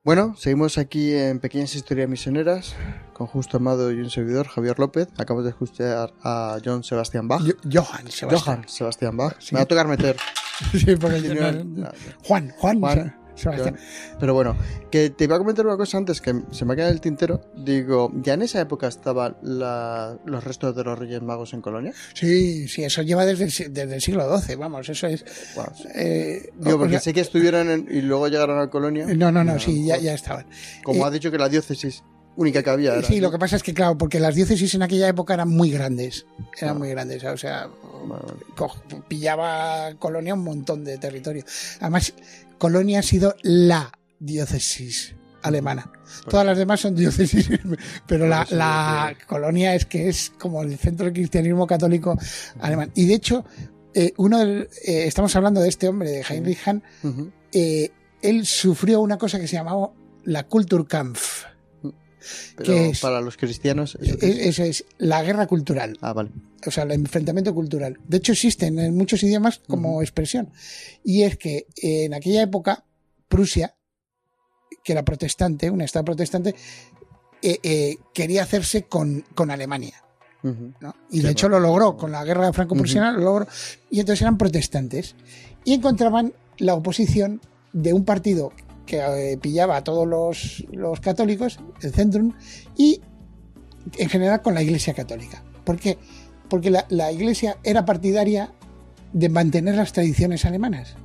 Bueno, 0.08 0.34
seguimos 0.38 0.78
aquí 0.78 1.12
en 1.12 1.38
Pequeñas 1.38 1.74
Historias 1.74 2.08
Misioneras 2.08 2.74
con 3.12 3.26
Justo 3.26 3.58
Amado 3.58 3.92
y 3.92 4.00
un 4.00 4.08
servidor, 4.08 4.48
Javier 4.48 4.78
López. 4.78 5.06
Acabamos 5.18 5.44
de 5.44 5.50
escuchar 5.50 6.14
a 6.22 6.56
John 6.64 6.82
Sebastián 6.82 7.28
Bach. 7.28 7.42
Yo- 7.42 7.52
Johann 7.70 8.10
Sebastián. 8.10 8.40
Johann 8.56 8.68
Sebastián 8.70 9.16
Bach. 9.18 9.36
Sí. 9.38 9.54
Me 9.54 9.58
va 9.58 9.64
a 9.64 9.68
tocar 9.68 9.86
meter. 9.86 10.16
Sí, 10.72 10.96
porque 10.96 11.20
yo 11.22 11.34
No, 11.34 11.52
no- 11.52 11.62
no, 11.82 11.88
Juan, 12.24 12.54
Juan, 12.56 12.80
Juan, 12.80 13.16
Sebastián. 13.38 13.76
Pero 14.20 14.34
bueno, 14.34 14.56
que 14.90 15.10
te 15.10 15.24
iba 15.24 15.36
a 15.36 15.38
comentar 15.38 15.66
una 15.66 15.76
cosa 15.76 15.98
antes 15.98 16.20
que 16.20 16.34
se 16.50 16.64
me 16.64 16.72
ha 16.72 16.76
quedado 16.76 16.92
el 16.92 17.00
tintero. 17.00 17.40
Digo, 17.56 18.10
¿ya 18.22 18.34
en 18.34 18.42
esa 18.42 18.60
época 18.60 18.88
estaban 18.88 19.36
los 19.42 20.44
restos 20.44 20.74
de 20.76 20.84
los 20.84 20.98
Reyes 20.98 21.22
Magos 21.22 21.52
en 21.54 21.60
Colonia? 21.62 21.92
Sí, 22.14 22.68
sí, 22.68 22.84
eso 22.84 23.02
lleva 23.02 23.24
desde 23.24 23.44
el, 23.44 23.72
desde 23.72 23.94
el 23.94 24.00
siglo 24.02 24.38
XII, 24.38 24.56
vamos, 24.56 24.88
eso 24.88 25.06
es... 25.06 25.24
Wow. 25.54 25.64
eh, 25.94 26.50
Digo, 26.58 26.78
porque 26.78 26.94
sea, 26.94 27.00
sé 27.00 27.12
que 27.14 27.20
estuvieron 27.20 27.70
en- 27.70 27.88
y 27.90 28.00
luego 28.02 28.28
llegaron 28.28 28.58
a 28.58 28.68
Colonia. 28.70 29.06
No, 29.16 29.30
no, 29.32 29.44
no, 29.44 29.58
sí, 29.58 29.86
ya, 29.86 29.98
ya 29.98 30.14
estaban. 30.14 30.46
Como 30.84 31.04
Eh, 31.04 31.06
ha 31.06 31.10
dicho 31.10 31.30
que 31.30 31.38
la 31.38 31.48
diócesis 31.48 32.02
única 32.38 32.62
que 32.62 32.70
había 32.70 32.94
era. 32.94 33.06
Sí, 33.06 33.20
lo 33.20 33.30
que 33.30 33.38
pasa 33.38 33.56
es 33.56 33.62
que, 33.62 33.74
claro, 33.74 33.98
porque 33.98 34.18
las 34.20 34.34
diócesis 34.34 34.74
en 34.74 34.82
aquella 34.82 35.08
época 35.08 35.34
eran 35.34 35.48
muy 35.50 35.70
grandes. 35.70 36.24
Eran 36.60 36.76
Ah. 36.76 36.78
muy 36.78 36.88
grandes, 36.90 37.22
o 37.24 37.36
sea, 37.36 37.68
Vale, 38.06 38.22
pillaba 39.08 39.94
Colonia 39.98 40.34
un 40.34 40.44
montón 40.44 40.84
de 40.84 40.98
territorio. 40.98 41.44
Además, 41.80 42.14
Colonia 42.58 43.00
ha 43.00 43.02
sido 43.02 43.34
la 43.42 43.92
diócesis 44.20 45.14
alemana. 45.42 45.90
Todas 46.28 46.44
las 46.46 46.58
demás 46.58 46.80
son 46.80 46.94
diócesis, 46.96 47.48
pero 48.06 48.26
la, 48.26 48.42
eso 48.42 48.56
la 48.56 49.16
Colonia 49.26 49.74
es 49.74 49.84
que 49.86 50.08
es 50.08 50.32
como 50.38 50.62
el 50.62 50.76
centro 50.78 51.04
del 51.04 51.14
cristianismo 51.14 51.66
católico 51.66 52.16
alemán. 52.60 52.90
Y 52.94 53.06
de 53.06 53.14
hecho, 53.14 53.44
eh, 53.94 54.12
uno 54.16 54.38
del- 54.38 54.68
eh, 54.84 55.04
estamos 55.06 55.34
hablando 55.36 55.60
de 55.60 55.68
este 55.68 55.88
hombre, 55.88 56.10
de 56.10 56.22
Heinrich 56.28 56.58
Hahn, 56.66 56.82
eh, 57.52 57.90
él 58.22 58.46
sufrió 58.46 59.00
una 59.00 59.16
cosa 59.18 59.38
que 59.38 59.46
se 59.48 59.56
llamaba 59.56 59.90
la 60.24 60.44
Kulturkampf. 60.44 61.44
Pero 62.56 62.72
¿Qué 62.72 62.88
es? 62.90 63.00
para 63.00 63.20
los 63.20 63.36
cristianos. 63.36 63.96
¿eso 64.00 64.18
qué 64.18 64.28
es? 64.28 64.38
Eso 64.46 64.62
es 64.64 64.84
la 64.98 65.22
guerra 65.22 65.46
cultural. 65.46 65.98
Ah, 66.00 66.12
vale. 66.12 66.30
o 66.66 66.70
sea, 66.70 66.84
el 66.84 66.92
enfrentamiento 66.92 67.54
cultural. 67.54 67.98
De 68.06 68.18
hecho, 68.18 68.32
existen 68.32 68.78
en 68.78 68.96
muchos 68.96 69.22
idiomas 69.22 69.60
como 69.66 70.02
expresión. 70.02 70.50
Y 71.04 71.22
es 71.22 71.36
que 71.36 71.66
eh, 71.82 72.04
en 72.04 72.14
aquella 72.14 72.42
época, 72.42 72.84
Prusia, 73.28 73.74
que 74.84 74.92
era 74.92 75.04
protestante, 75.04 75.70
un 75.70 75.80
estado 75.80 76.04
protestante, 76.04 76.54
eh, 77.42 77.58
eh, 77.62 77.96
quería 78.14 78.42
hacerse 78.42 78.84
con, 78.84 79.24
con 79.34 79.50
Alemania. 79.50 80.02
Y 81.10 81.20
Qué 81.20 81.26
de 81.26 81.32
hecho 81.32 81.48
bueno. 81.48 81.60
lo 81.60 81.68
logró 81.68 81.96
con 81.96 82.12
la 82.12 82.24
guerra 82.24 82.52
franco-prusiana, 82.52 83.12
lo 83.12 83.20
logró. 83.20 83.48
Y 83.90 84.00
entonces 84.00 84.22
eran 84.22 84.38
protestantes. 84.38 85.14
Y 85.64 85.74
encontraban 85.74 86.32
la 86.58 86.74
oposición 86.74 87.40
de 87.72 87.92
un 87.92 88.04
partido 88.04 88.52
que 88.88 88.98
eh, 89.32 89.36
pillaba 89.38 89.76
a 89.76 89.84
todos 89.84 90.06
los, 90.08 90.64
los 90.72 90.98
católicos, 91.00 91.60
el 91.82 91.92
Centrum, 91.92 92.32
y 92.76 93.00
en 93.98 94.08
general 94.08 94.40
con 94.42 94.54
la 94.54 94.62
Iglesia 94.62 94.94
Católica. 94.94 95.42
¿Por 95.64 95.76
qué? 95.78 95.98
Porque 96.48 96.70
la, 96.70 96.86
la 96.88 97.12
Iglesia 97.12 97.58
era 97.62 97.84
partidaria 97.84 98.50
de 99.12 99.28
mantener 99.28 99.74
las 99.76 99.92
tradiciones 99.92 100.44
alemanas. 100.44 100.96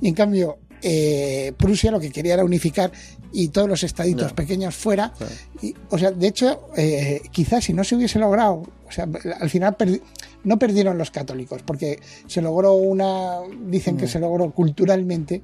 Y 0.00 0.08
en 0.08 0.14
cambio, 0.14 0.58
eh, 0.82 1.52
Prusia 1.56 1.90
lo 1.90 1.98
que 2.00 2.10
quería 2.10 2.34
era 2.34 2.44
unificar 2.44 2.92
y 3.32 3.48
todos 3.48 3.68
los 3.68 3.82
estaditos 3.82 4.32
pequeños 4.32 4.74
fuera. 4.76 5.12
Claro. 5.18 5.32
Y, 5.60 5.74
o 5.90 5.98
sea, 5.98 6.12
de 6.12 6.26
hecho, 6.28 6.68
eh, 6.76 7.20
quizás 7.32 7.64
si 7.64 7.72
no 7.74 7.82
se 7.82 7.96
hubiese 7.96 8.18
logrado, 8.20 8.62
o 8.88 8.92
sea, 8.92 9.08
al 9.40 9.50
final 9.50 9.76
perdi- 9.76 10.00
no 10.44 10.58
perdieron 10.58 10.96
los 10.98 11.10
católicos, 11.10 11.62
porque 11.66 11.98
se 12.28 12.40
logró 12.42 12.74
una, 12.74 13.38
dicen 13.66 13.96
que 13.96 14.04
Mm. 14.06 14.08
se 14.08 14.20
logró 14.20 14.52
culturalmente. 14.52 15.42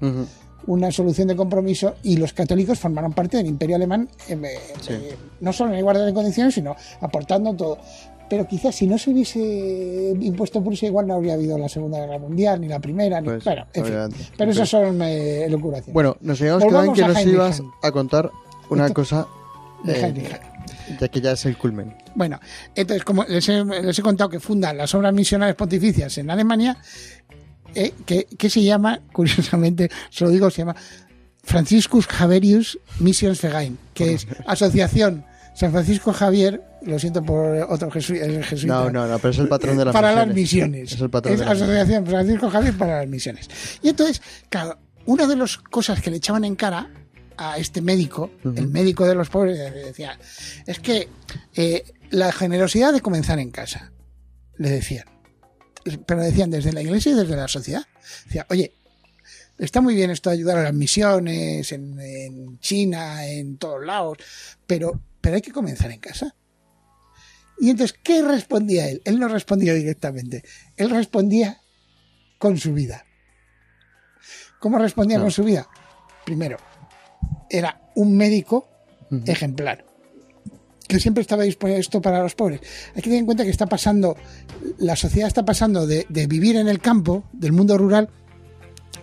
Una 0.66 0.90
solución 0.92 1.28
de 1.28 1.36
compromiso 1.36 1.94
y 2.02 2.16
los 2.16 2.32
católicos 2.32 2.78
formaron 2.78 3.12
parte 3.12 3.36
del 3.36 3.46
imperio 3.46 3.76
alemán, 3.76 4.08
eh, 4.28 4.34
eh, 4.42 4.58
Sí. 4.80 4.92
eh, 4.92 5.16
no 5.40 5.52
solo 5.52 5.72
en 5.72 5.78
igualdad 5.78 6.06
de 6.06 6.14
condiciones, 6.14 6.54
sino 6.54 6.76
aportando 7.00 7.54
todo. 7.54 7.78
pero 8.30 8.48
quizás 8.48 8.74
si 8.74 8.86
no 8.86 8.96
se 8.96 9.10
hubiese 9.10 10.14
impuesto 10.18 10.64
Prusia, 10.64 10.88
igual 10.88 11.06
no 11.06 11.14
habría 11.14 11.34
habido 11.34 11.58
la 11.58 11.68
Segunda 11.68 11.98
Guerra 11.98 12.18
Mundial, 12.18 12.62
ni 12.62 12.66
la 12.68 12.78
Primera, 12.80 13.20
ni. 13.20 13.26
Pues, 13.28 13.44
bueno, 13.44 13.66
en 13.74 13.84
fin. 13.84 13.94
Pero 14.38 14.50
esas 14.52 14.70
son 14.70 15.02
eh, 15.02 15.46
locuraciones. 15.50 15.92
Bueno, 15.92 16.16
nos 16.22 16.40
habíamos 16.40 16.64
quedado 16.64 16.84
en 16.84 16.92
que 16.94 17.02
a 17.04 17.08
nos 17.08 17.16
Heinrich 17.18 17.34
ibas 17.34 17.62
a 17.82 17.92
contar 17.92 18.30
una 18.70 18.86
Esto- 18.86 18.94
cosa, 18.94 19.26
de 19.84 20.00
eh, 20.00 20.40
ya 20.98 21.08
que 21.08 21.20
ya 21.20 21.32
es 21.32 21.44
el 21.44 21.58
culmen. 21.58 21.94
Bueno, 22.14 22.40
entonces, 22.74 23.04
como 23.04 23.24
les 23.24 23.46
he, 23.50 23.64
les 23.64 23.98
he 23.98 24.02
contado 24.02 24.30
que 24.30 24.40
fundan 24.40 24.78
las 24.78 24.94
obras 24.94 25.12
misionales 25.12 25.54
pontificias 25.54 26.16
en 26.16 26.30
Alemania, 26.30 26.78
eh, 27.74 27.92
que, 28.06 28.24
que 28.38 28.50
se 28.50 28.62
llama, 28.62 29.00
curiosamente, 29.12 29.90
se 30.10 30.24
lo 30.24 30.30
digo, 30.30 30.50
se 30.50 30.58
llama 30.58 30.76
Franciscus 31.44 32.06
Javerius 32.06 32.78
Missionsverein, 33.00 33.78
que 33.94 34.14
es 34.14 34.26
Asociación 34.46 35.24
San 35.54 35.70
Francisco 35.72 36.12
Javier, 36.14 36.62
lo 36.82 36.98
siento 36.98 37.22
por 37.22 37.44
otro 37.68 37.90
jesu- 37.90 38.18
el 38.20 38.42
jesuita, 38.42 38.74
No, 38.84 38.90
no, 38.90 39.06
no, 39.06 39.18
pero 39.18 39.32
es 39.32 39.38
el 39.38 39.48
patrón 39.48 39.76
de 39.76 39.84
las 39.84 39.92
para 39.92 40.12
las 40.14 40.26
misiones. 40.28 40.70
misiones. 40.82 40.92
Es 40.94 41.00
el 41.00 41.10
patrón 41.10 41.36
de 41.36 41.44
las 41.44 41.60
Asociación 41.60 42.06
Francisco 42.06 42.48
Javier 42.50 42.78
para 42.78 42.98
las 43.00 43.08
misiones. 43.08 43.48
Y 43.82 43.90
entonces, 43.90 44.22
claro, 44.48 44.78
una 45.04 45.26
de 45.26 45.36
las 45.36 45.58
cosas 45.58 46.00
que 46.00 46.10
le 46.10 46.16
echaban 46.16 46.44
en 46.46 46.54
cara 46.56 46.88
a 47.36 47.58
este 47.58 47.82
médico, 47.82 48.30
el 48.44 48.68
médico 48.68 49.04
de 49.06 49.14
los 49.14 49.28
pobres, 49.28 49.58
decía, 49.58 50.18
es 50.66 50.78
que 50.80 51.08
eh, 51.54 51.84
la 52.10 52.32
generosidad 52.32 52.92
de 52.94 53.00
comenzar 53.02 53.38
en 53.38 53.50
casa, 53.50 53.92
le 54.56 54.70
decían. 54.70 55.04
Pero 56.06 56.22
decían 56.22 56.50
desde 56.50 56.72
la 56.72 56.82
iglesia 56.82 57.12
y 57.12 57.14
desde 57.16 57.36
la 57.36 57.48
sociedad. 57.48 57.82
Decía, 58.26 58.46
oye, 58.50 58.72
está 59.58 59.80
muy 59.80 59.94
bien 59.94 60.10
esto 60.10 60.30
de 60.30 60.36
ayudar 60.36 60.58
a 60.58 60.62
las 60.62 60.74
misiones 60.74 61.72
en, 61.72 61.98
en 62.00 62.58
China, 62.60 63.26
en 63.26 63.58
todos 63.58 63.84
lados, 63.84 64.18
pero, 64.66 65.00
pero 65.20 65.36
hay 65.36 65.42
que 65.42 65.52
comenzar 65.52 65.90
en 65.90 66.00
casa. 66.00 66.34
Y 67.58 67.70
entonces, 67.70 67.96
¿qué 68.02 68.22
respondía 68.22 68.88
él? 68.88 69.02
Él 69.04 69.20
no 69.20 69.28
respondía 69.28 69.74
directamente. 69.74 70.42
Él 70.76 70.90
respondía 70.90 71.60
con 72.38 72.58
su 72.58 72.72
vida. 72.72 73.04
¿Cómo 74.58 74.78
respondía 74.78 75.20
con 75.20 75.30
su 75.30 75.44
vida? 75.44 75.68
Primero, 76.24 76.56
era 77.50 77.80
un 77.94 78.16
médico 78.16 78.68
ejemplar 79.26 79.84
que 80.92 81.00
siempre 81.00 81.22
estaba 81.22 81.42
dispuesto 81.44 82.00
para 82.00 82.20
los 82.22 82.34
pobres. 82.34 82.60
Hay 82.90 82.96
que 82.96 83.02
tener 83.02 83.18
en 83.20 83.26
cuenta 83.26 83.44
que 83.44 83.50
está 83.50 83.66
pasando, 83.66 84.16
la 84.78 84.96
sociedad 84.96 85.28
está 85.28 85.44
pasando 85.44 85.86
de, 85.86 86.06
de 86.08 86.26
vivir 86.26 86.56
en 86.56 86.68
el 86.68 86.80
campo, 86.80 87.24
del 87.32 87.52
mundo 87.52 87.76
rural, 87.78 88.08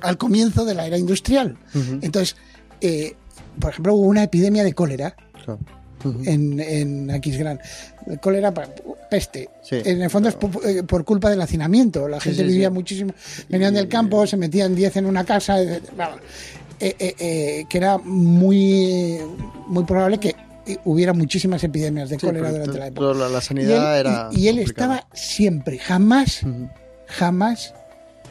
al 0.01 0.17
comienzo 0.17 0.65
de 0.65 0.75
la 0.75 0.85
era 0.85 0.97
industrial. 0.97 1.57
Entonces, 2.01 2.35
eh, 2.81 3.15
por 3.59 3.71
ejemplo, 3.71 3.95
hubo 3.95 4.07
una 4.07 4.23
epidemia 4.23 4.63
de 4.63 4.73
cólera 4.73 5.15
Claro. 5.43 5.59
Ujú. 6.05 6.21
en, 6.25 6.59
en 6.59 7.11
Aquisgrán. 7.11 7.59
Cólera, 8.21 8.53
peste. 9.09 9.49
Sí, 9.61 9.75
en 9.83 10.01
el 10.01 10.09
fondo 10.09 10.29
es 10.29 10.35
por, 10.35 10.51
eh, 10.65 10.83
por 10.83 11.03
culpa 11.03 11.29
del 11.29 11.41
hacinamiento. 11.41 12.07
La 12.07 12.19
gente 12.21 12.41
sí, 12.43 12.47
vivía 12.47 12.69
muchísimo. 12.69 13.13
Venían 13.49 13.73
del 13.73 13.87
campo, 13.89 14.25
se 14.25 14.37
metían 14.37 14.73
10 14.75 14.95
en 14.97 15.05
una 15.07 15.25
casa. 15.25 15.61
eh, 15.61 15.75
eh, 16.79 17.65
que 17.69 17.77
era 17.77 17.97
muy, 17.97 19.17
muy 19.67 19.83
probable 19.83 20.17
que 20.19 20.33
hubiera 20.85 21.13
muchísimas 21.13 21.63
epidemias 21.63 22.09
de 22.09 22.19
Sí, 22.19 22.25
cólera 22.25 22.51
durante 22.51 22.77
la 22.77 22.87
época. 22.87 23.07
la, 23.13 23.29
la 23.29 23.29
Y 23.29 23.35
él, 23.35 23.41
sanidad 23.41 23.99
era. 23.99 24.29
y- 24.31 24.41
y 24.41 24.47
él 24.47 24.55
complicada. 24.57 24.95
estaba 24.97 25.09
siempre, 25.15 25.79
jamás, 25.79 26.41
jamás 27.07 27.73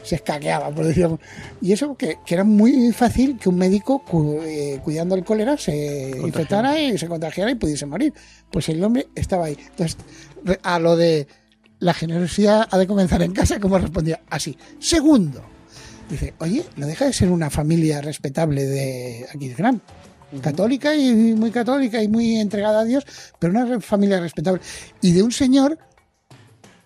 se 0.03 0.15
escaqueaba, 0.15 0.69
por 0.69 0.85
decirlo. 0.85 1.19
Y 1.61 1.73
eso 1.73 1.95
que, 1.97 2.17
que 2.25 2.33
era 2.33 2.43
muy 2.45 2.91
fácil 2.93 3.37
que 3.37 3.49
un 3.49 3.57
médico 3.57 3.99
cu- 4.05 4.39
eh, 4.43 4.79
cuidando 4.83 5.15
el 5.15 5.25
cólera 5.25 5.57
se 5.57 6.11
infectara 6.23 6.79
y 6.79 6.97
se 6.97 7.07
contagiara 7.07 7.51
y 7.51 7.55
pudiese 7.55 7.85
morir. 7.85 8.13
Pues 8.49 8.69
el 8.69 8.81
hombre 8.83 9.07
estaba 9.15 9.45
ahí. 9.47 9.57
Entonces, 9.71 9.97
a 10.63 10.79
lo 10.79 10.95
de 10.95 11.27
la 11.79 11.93
generosidad 11.93 12.67
ha 12.71 12.77
de 12.77 12.87
comenzar 12.87 13.21
en 13.21 13.33
casa, 13.33 13.59
como 13.59 13.77
respondía 13.77 14.21
así. 14.29 14.57
Segundo, 14.79 15.43
dice, 16.09 16.33
oye, 16.39 16.63
no 16.77 16.87
deja 16.87 17.05
de 17.05 17.13
ser 17.13 17.29
una 17.29 17.49
familia 17.49 18.01
respetable 18.01 18.65
de 18.65 19.27
Católica 20.41 20.95
y 20.95 21.13
muy 21.33 21.51
católica 21.51 22.01
y 22.01 22.07
muy 22.07 22.37
entregada 22.37 22.81
a 22.81 22.85
Dios, 22.85 23.05
pero 23.39 23.51
una 23.51 23.81
familia 23.81 24.19
respetable. 24.19 24.61
Y 25.01 25.11
de 25.11 25.23
un 25.23 25.31
señor 25.31 25.77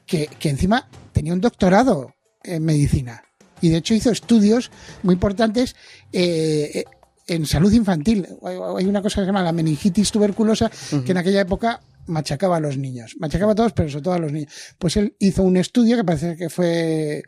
que, 0.06 0.27
que 0.39 0.49
encima 0.49 0.88
tenía 1.12 1.34
un 1.34 1.41
doctorado 1.41 2.13
en 2.43 2.63
medicina. 2.63 3.23
Y 3.62 3.69
de 3.69 3.77
hecho 3.77 3.93
hizo 3.93 4.12
estudios 4.12 4.71
muy 5.03 5.13
importantes 5.13 5.75
eh, 6.12 6.71
eh, 6.73 6.86
en 7.27 7.45
salud 7.45 7.71
infantil. 7.71 8.27
Hay 8.43 8.58
hay 8.77 8.86
una 8.86 9.01
cosa 9.01 9.15
que 9.15 9.21
se 9.21 9.27
llama 9.27 9.41
la 9.41 9.53
meningitis 9.53 10.12
tuberculosa, 10.12 10.69
que 11.06 11.12
en 11.12 11.17
aquella 11.17 11.41
época 11.41 11.82
machacaba 12.08 12.58
a 12.58 12.60
los 12.60 12.77
niños. 12.77 13.15
Machacaba 13.19 13.53
a 13.53 13.56
todos, 13.56 13.71
pero 13.71 13.89
sobre 13.89 14.03
todo 14.03 14.13
a 14.15 14.19
los 14.19 14.34
niños. 14.34 14.51
Pues 14.77 14.97
él 14.97 15.15
hizo 15.19 15.43
un 15.43 15.56
estudio 15.56 15.95
que 15.95 16.03
parece 16.03 16.36
que 16.36 16.49
fue. 16.49 17.23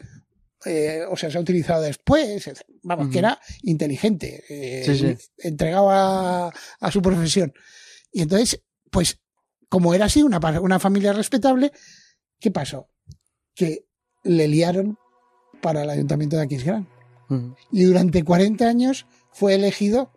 Eh, 0.66 1.04
o 1.10 1.16
sea, 1.16 1.30
se 1.32 1.38
ha 1.38 1.42
utilizado 1.42 1.82
después. 1.84 2.50
Vamos, 2.84 3.10
que 3.10 3.20
era 3.20 3.40
inteligente. 3.64 4.44
eh, 4.50 4.84
Sí, 4.86 4.98
sí. 4.98 5.16
Entregado 5.38 5.90
a, 5.92 6.52
a 6.80 6.92
su 6.92 7.02
profesión. 7.02 7.54
Y 8.12 8.22
entonces, 8.22 8.62
pues, 8.92 9.20
como 9.70 9.94
era 9.94 10.06
así, 10.06 10.24
una, 10.24 10.40
una 10.62 10.80
familia 10.80 11.14
respetable, 11.14 11.72
¿qué 12.40 12.52
pasó? 12.52 12.90
Que 13.54 13.86
le 14.24 14.48
liaron 14.48 14.98
para 15.62 15.84
el 15.84 15.90
ayuntamiento 15.90 16.36
de 16.38 16.44
Aquisgrán. 16.44 16.88
Ujú. 17.30 17.56
Y 17.72 17.84
durante 17.84 18.24
40 18.24 18.68
años 18.68 19.06
fue 19.32 19.56
elegido 19.56 20.12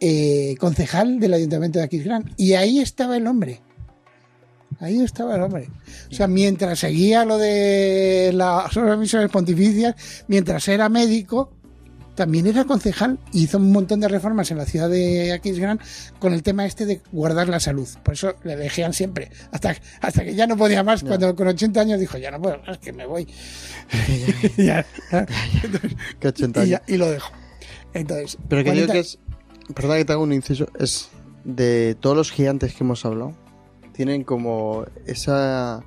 eh, 0.00 0.54
concejal 0.58 1.18
del 1.20 1.34
ayuntamiento 1.34 1.78
de 1.78 1.84
Aquisgrán. 1.86 2.34
Y 2.36 2.54
ahí 2.54 2.80
estaba 2.80 3.16
el 3.16 3.26
hombre. 3.26 3.62
Ahí 4.84 5.00
estaba 5.02 5.34
el 5.36 5.42
hombre. 5.42 5.68
O 6.10 6.14
sea, 6.14 6.26
mientras 6.28 6.78
seguía 6.78 7.24
lo 7.24 7.38
de 7.38 8.30
las 8.34 8.76
misiones 8.98 9.30
pontificias, 9.30 9.94
mientras 10.28 10.66
era 10.68 10.88
médico, 10.88 11.50
también 12.14 12.46
era 12.46 12.64
concejal 12.64 13.18
y 13.32 13.42
hizo 13.44 13.58
un 13.58 13.72
montón 13.72 13.98
de 13.98 14.06
reformas 14.06 14.48
en 14.52 14.58
la 14.58 14.66
ciudad 14.66 14.88
de 14.88 15.32
Aquisgrán 15.32 15.80
con 16.20 16.32
el 16.32 16.44
tema 16.44 16.64
este 16.64 16.86
de 16.86 17.00
guardar 17.10 17.48
la 17.48 17.58
salud. 17.58 17.88
Por 18.04 18.14
eso 18.14 18.34
le 18.44 18.52
elegían 18.52 18.92
siempre. 18.92 19.30
Hasta, 19.50 19.74
hasta 20.00 20.22
que 20.24 20.34
ya 20.36 20.46
no 20.46 20.56
podía 20.56 20.84
más. 20.84 21.02
Cuando 21.02 21.34
con 21.34 21.48
80 21.48 21.80
años 21.80 21.98
dijo, 21.98 22.16
ya 22.18 22.30
no 22.30 22.40
puedo 22.40 22.58
más, 22.64 22.78
que 22.78 22.92
me 22.92 23.04
voy. 23.06 23.26
Ya, 24.56 24.86
ya. 25.10 25.26
Entonces, 25.64 25.92
Que 26.20 26.28
80 26.28 26.60
y, 26.60 26.62
años. 26.62 26.70
ya- 26.86 26.94
y 26.94 26.96
lo 26.98 27.10
dejo. 27.10 27.32
Entonces, 27.94 28.38
Pero 28.48 28.62
que 28.64 28.70
digo 28.72 28.86
40 28.86 28.92
que 28.92 28.98
es. 29.00 29.18
Perdón 29.74 29.96
que 29.98 30.04
te 30.04 30.12
hago 30.12 30.22
un 30.22 30.32
inciso. 30.32 30.68
Es 30.78 31.08
de 31.44 31.96
todos 31.98 32.16
los 32.16 32.30
gigantes 32.30 32.74
que 32.74 32.84
hemos 32.84 33.04
hablado. 33.04 33.34
Tienen 33.94 34.24
como 34.24 34.84
esa. 35.06 35.82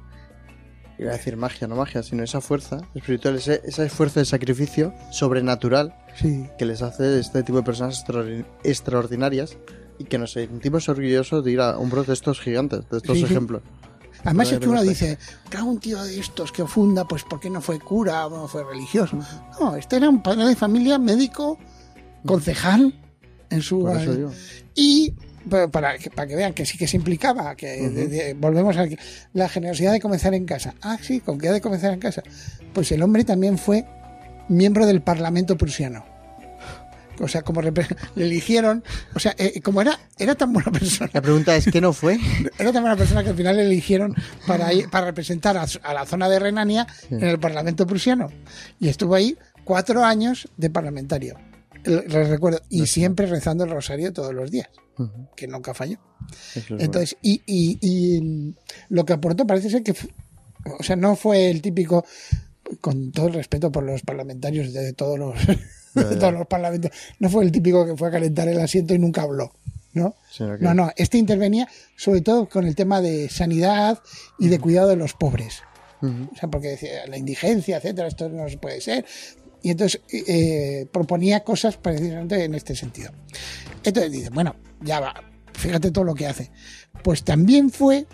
Iba 1.00 1.12
a 1.12 1.14
decir 1.14 1.38
magia, 1.38 1.68
no 1.68 1.76
magia, 1.76 2.02
sino 2.02 2.24
esa 2.24 2.42
fuerza 2.42 2.82
espiritual, 2.96 3.36
ese, 3.36 3.62
ese 3.64 3.86
esfuerzo 3.86 4.20
de 4.20 4.26
sacrificio 4.26 4.96
sobrenatural 5.12 5.94
sí, 6.16 6.48
que 6.58 6.66
les 6.66 6.82
hace 6.82 7.20
este 7.20 7.44
tipo 7.44 7.58
de 7.60 7.64
personas 7.64 8.04
extraordi- 8.04 8.46
extraordinarias 8.64 9.58
y 10.00 10.06
que 10.06 10.18
nos 10.18 10.32
sentimos 10.32 10.90
orgullosos 10.90 11.46
de 11.46 11.52
ir 11.52 11.62
a 11.62 11.78
hombros 11.78 12.08
de 12.08 12.14
estos 12.14 12.40
gigantes, 12.40 12.90
de 12.90 12.98
estos 12.98 13.16
Sí, 13.16 13.26
sí. 13.26 13.32
ejemplos. 13.32 13.62
Además 14.24 14.52
es 14.52 14.60
que 14.60 14.68
uno 14.68 14.82
dice, 14.82 15.20
claro, 15.50 15.68
un 15.68 15.80
tío 15.80 16.04
de 16.04 16.20
estos 16.20 16.52
que 16.52 16.66
funda, 16.66 17.06
pues 17.08 17.24
¿por 17.24 17.40
qué 17.40 17.52
no 17.52 17.62
fue 17.62 17.80
cura 17.80 18.26
o 18.26 18.30
no 18.32 18.48
fue 18.48 18.64
religioso? 18.64 19.20
No, 19.60 19.76
este 19.76 19.98
era 19.98 20.10
un 20.10 20.24
padre 20.24 20.46
de 20.46 20.56
familia, 20.56 20.98
médico, 20.98 21.60
concejal 22.26 23.00
en 23.52 23.62
su... 23.62 23.88
Y 24.74 25.14
para 25.72 25.98
que, 25.98 26.10
para 26.10 26.28
que 26.28 26.36
vean 26.36 26.54
que 26.54 26.66
sí 26.66 26.78
que 26.78 26.88
se 26.88 26.98
implicaba, 26.98 27.56
que 27.56 27.82
Ujú. 27.84 27.96
de- 27.96 28.08
de- 28.08 28.34
volvemos 28.34 28.78
a 28.78 28.88
que- 28.88 28.98
la 29.34 29.50
generosidad 29.50 29.92
de 29.92 30.00
comenzar 30.00 30.34
en 30.34 30.46
casa. 30.46 30.74
Ah, 30.82 30.98
sí, 31.02 31.20
¿con 31.20 31.38
qué 31.40 31.50
ha 31.50 31.54
de 31.54 31.62
comenzar 31.62 31.94
en 31.94 32.00
casa? 32.00 32.24
Pues 32.74 32.92
el 32.92 33.02
hombre 33.04 33.24
también 33.24 33.58
fue 33.58 33.86
miembro 34.50 34.86
del 34.86 35.02
Parlamento 35.02 35.58
prusiano. 35.58 36.06
O 37.20 37.28
sea, 37.28 37.42
como 37.42 37.62
le 37.64 37.74
eligieron, 38.16 38.84
o 39.16 39.20
sea, 39.20 39.34
eh, 39.40 39.60
como 39.62 39.82
era, 39.82 39.98
era 40.20 40.36
tan 40.36 40.54
buena 40.54 40.72
persona, 40.72 41.10
La 41.14 41.22
pregunta 41.22 41.56
es: 41.56 41.66
¿qué 41.66 41.82
no 41.82 41.92
fue? 41.92 42.20
era 42.60 42.72
tan 42.72 42.84
buena 42.84 42.96
persona 42.96 43.24
que 43.24 43.32
al 43.32 43.36
final 43.36 43.56
le 43.58 43.64
eligieron 43.64 44.14
para, 44.46 44.72
ir- 44.72 44.88
para 44.90 45.06
representar 45.08 45.58
a 45.58 45.94
la 45.94 46.06
zona 46.06 46.30
de 46.30 46.38
Renania 46.40 46.86
en 47.10 47.24
el 47.24 47.40
Parlamento 47.40 47.88
prusiano. 47.88 48.28
Y 48.80 48.88
estuvo 48.90 49.16
ahí 49.16 49.36
cuatro 49.64 50.04
años 50.06 50.48
de 50.58 50.70
parlamentario. 50.70 51.38
Lo 51.88 52.24
recuerdo. 52.26 52.60
Y 52.70 52.86
siempre 52.88 53.26
rezando 53.26 53.64
el 53.64 53.72
rosario 53.72 54.12
todos 54.14 54.34
los 54.34 54.52
días, 54.52 54.70
Ujú, 54.98 55.30
que 55.36 55.48
nunca 55.48 55.74
falló. 55.74 55.98
Entonces, 56.80 57.18
y, 57.22 57.42
y- 57.46 57.78
y, 57.82 58.56
lo 58.90 59.06
que 59.06 59.14
aportó 59.14 59.46
parece 59.48 59.70
ser 59.70 59.84
que, 59.84 59.94
o 60.80 60.84
sea, 60.84 60.96
no 60.96 61.16
fue 61.16 61.50
el 61.50 61.62
típico, 61.62 62.06
con 62.82 63.12
todo 63.12 63.28
el 63.28 63.34
respeto 63.34 63.72
por 63.72 63.84
los 63.84 64.02
parlamentarios 64.02 64.74
de 64.74 64.94
todos 64.94 65.18
los, 65.18 65.36
de 65.48 66.16
todos 66.20 66.34
los 66.34 66.48
parlamentos, 66.48 66.92
no 67.20 67.30
fue 67.30 67.44
el 67.46 67.52
típico 67.52 67.86
que 67.86 67.96
fue 67.96 68.10
a 68.10 68.12
calentar 68.12 68.48
el 68.48 68.60
asiento 68.60 68.94
y 68.94 69.00
nunca 69.00 69.22
habló, 69.22 69.54
¿no? 69.94 70.16
Que- 70.58 70.64
No, 70.64 70.74
no, 70.74 70.92
este 70.98 71.18
intervenía 71.18 71.68
sobre 71.96 72.22
todo 72.22 72.50
con 72.50 72.66
el 72.66 72.76
tema 72.76 73.00
de 73.02 73.30
sanidad 73.30 74.00
y 74.40 74.50
de 74.50 74.60
cuidado 74.60 74.90
de 74.90 74.96
los 74.98 75.14
pobres. 75.14 75.62
Ujú. 76.02 76.30
O 76.32 76.36
sea, 76.36 76.48
porque 76.50 76.68
decía 76.68 77.08
la 77.08 77.18
indigencia, 77.18 77.78
etcétera, 77.78 78.08
esto 78.08 78.30
no 78.30 78.48
se 78.50 78.58
puede 78.58 78.82
ser. 78.82 79.04
Y 79.64 79.72
entonces 79.72 80.02
eh, 80.12 80.86
proponía 80.92 81.44
cosas 81.44 81.78
precisamente 81.78 82.44
en 82.44 82.56
este 82.56 82.76
sentido. 82.76 83.12
Entonces 83.84 84.12
dice, 84.12 84.30
bueno, 84.30 84.56
ya 84.82 85.00
va, 85.00 85.14
fíjate 85.54 85.92
todo 85.92 86.04
lo 86.04 86.16
que 86.16 86.28
hace. 86.28 86.52
Pues 87.04 87.24
también 87.24 87.70
fue 87.70 88.06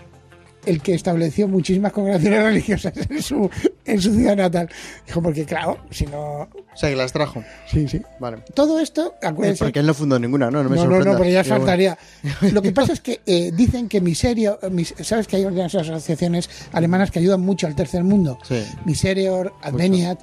el 0.65 0.81
que 0.81 0.93
estableció 0.93 1.47
muchísimas 1.49 1.91
congregaciones 1.91 2.41
religiosas 2.43 2.93
en 3.09 3.21
su, 3.21 3.49
en 3.85 4.01
su 4.01 4.13
ciudad 4.13 4.37
natal. 4.37 4.69
Dijo, 5.05 5.21
porque 5.21 5.43
claro, 5.45 5.77
si 5.91 6.05
no... 6.05 6.43
O 6.43 6.49
sea, 6.77 6.89
que 6.89 6.95
las 6.95 7.11
trajo. 7.11 7.43
Sí, 7.69 7.85
sí. 7.87 8.01
Vale. 8.19 8.37
Todo 8.55 8.79
esto, 8.79 9.13
Eh, 9.21 9.27
acuérdense... 9.27 9.63
porque 9.65 9.79
él 9.79 9.85
no 9.85 9.93
fundó 9.93 10.17
ninguna, 10.17 10.49
¿no? 10.49 10.63
No 10.63 10.69
me 10.69 10.77
no, 10.77 10.85
no, 10.85 10.99
no, 10.99 11.17
pero 11.17 11.29
ya 11.29 11.41
bueno. 11.43 11.57
faltaría. 11.57 11.97
Lo 12.53 12.61
que 12.61 12.71
pasa 12.71 12.93
es 12.93 13.01
que 13.01 13.19
eh, 13.25 13.51
dicen 13.53 13.89
que 13.89 13.99
Miserio, 13.99 14.57
eh, 14.61 14.69
mis- 14.69 14.93
sabes 15.01 15.27
que 15.27 15.35
hay 15.35 15.45
unas 15.45 15.75
asociaciones 15.75 16.49
alemanas 16.71 17.11
que 17.11 17.19
ayudan 17.19 17.41
mucho 17.41 17.67
al 17.67 17.75
tercer 17.75 18.03
mundo. 18.05 18.39
Sí. 18.47 18.63
Miserior, 18.85 19.53
Adveniat. 19.61 20.19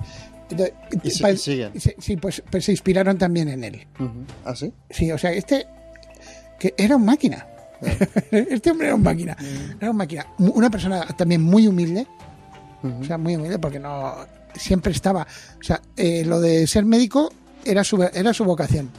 Entonces, 0.50 0.74
Y 1.04 1.10
si- 1.10 1.22
pa- 1.22 1.30
y 1.32 1.36
siguen. 1.36 1.80
sí, 1.80 1.92
sí, 1.98 2.16
pues, 2.16 2.42
pues 2.50 2.64
se 2.64 2.72
inspiraron 2.72 3.16
también 3.18 3.48
en 3.48 3.64
él. 3.64 3.86
Ujú. 3.98 4.24
¿Ah, 4.44 4.54
sí? 4.56 4.72
Sí, 4.90 5.10
o 5.12 5.18
sea, 5.18 5.32
este 5.32 5.66
que 6.58 6.74
era 6.76 6.96
un 6.96 7.04
máquina. 7.04 7.46
este 8.30 8.70
hombre 8.70 8.88
era 8.88 8.94
un 8.96 9.02
máquina. 9.02 9.36
Mm. 9.40 9.76
Era 9.80 9.90
un 9.90 9.96
máquina. 9.96 10.26
Una 10.38 10.68
persona 10.70 11.06
también 11.16 11.40
muy 11.42 11.66
humilde. 11.66 12.06
O 12.82 13.04
sea, 13.04 13.16
muy 13.18 13.36
humilde 13.36 13.58
porque 13.58 13.78
no 13.78 14.14
siempre 14.54 14.92
estaba. 14.92 15.26
O 15.58 15.62
sea, 15.62 15.80
eh, 15.96 16.24
lo 16.24 16.40
de 16.40 16.66
ser 16.66 16.84
médico 16.84 17.30
era 17.64 17.84
su, 17.84 18.02
era 18.02 18.32
su 18.34 18.44
vocación. 18.44 18.90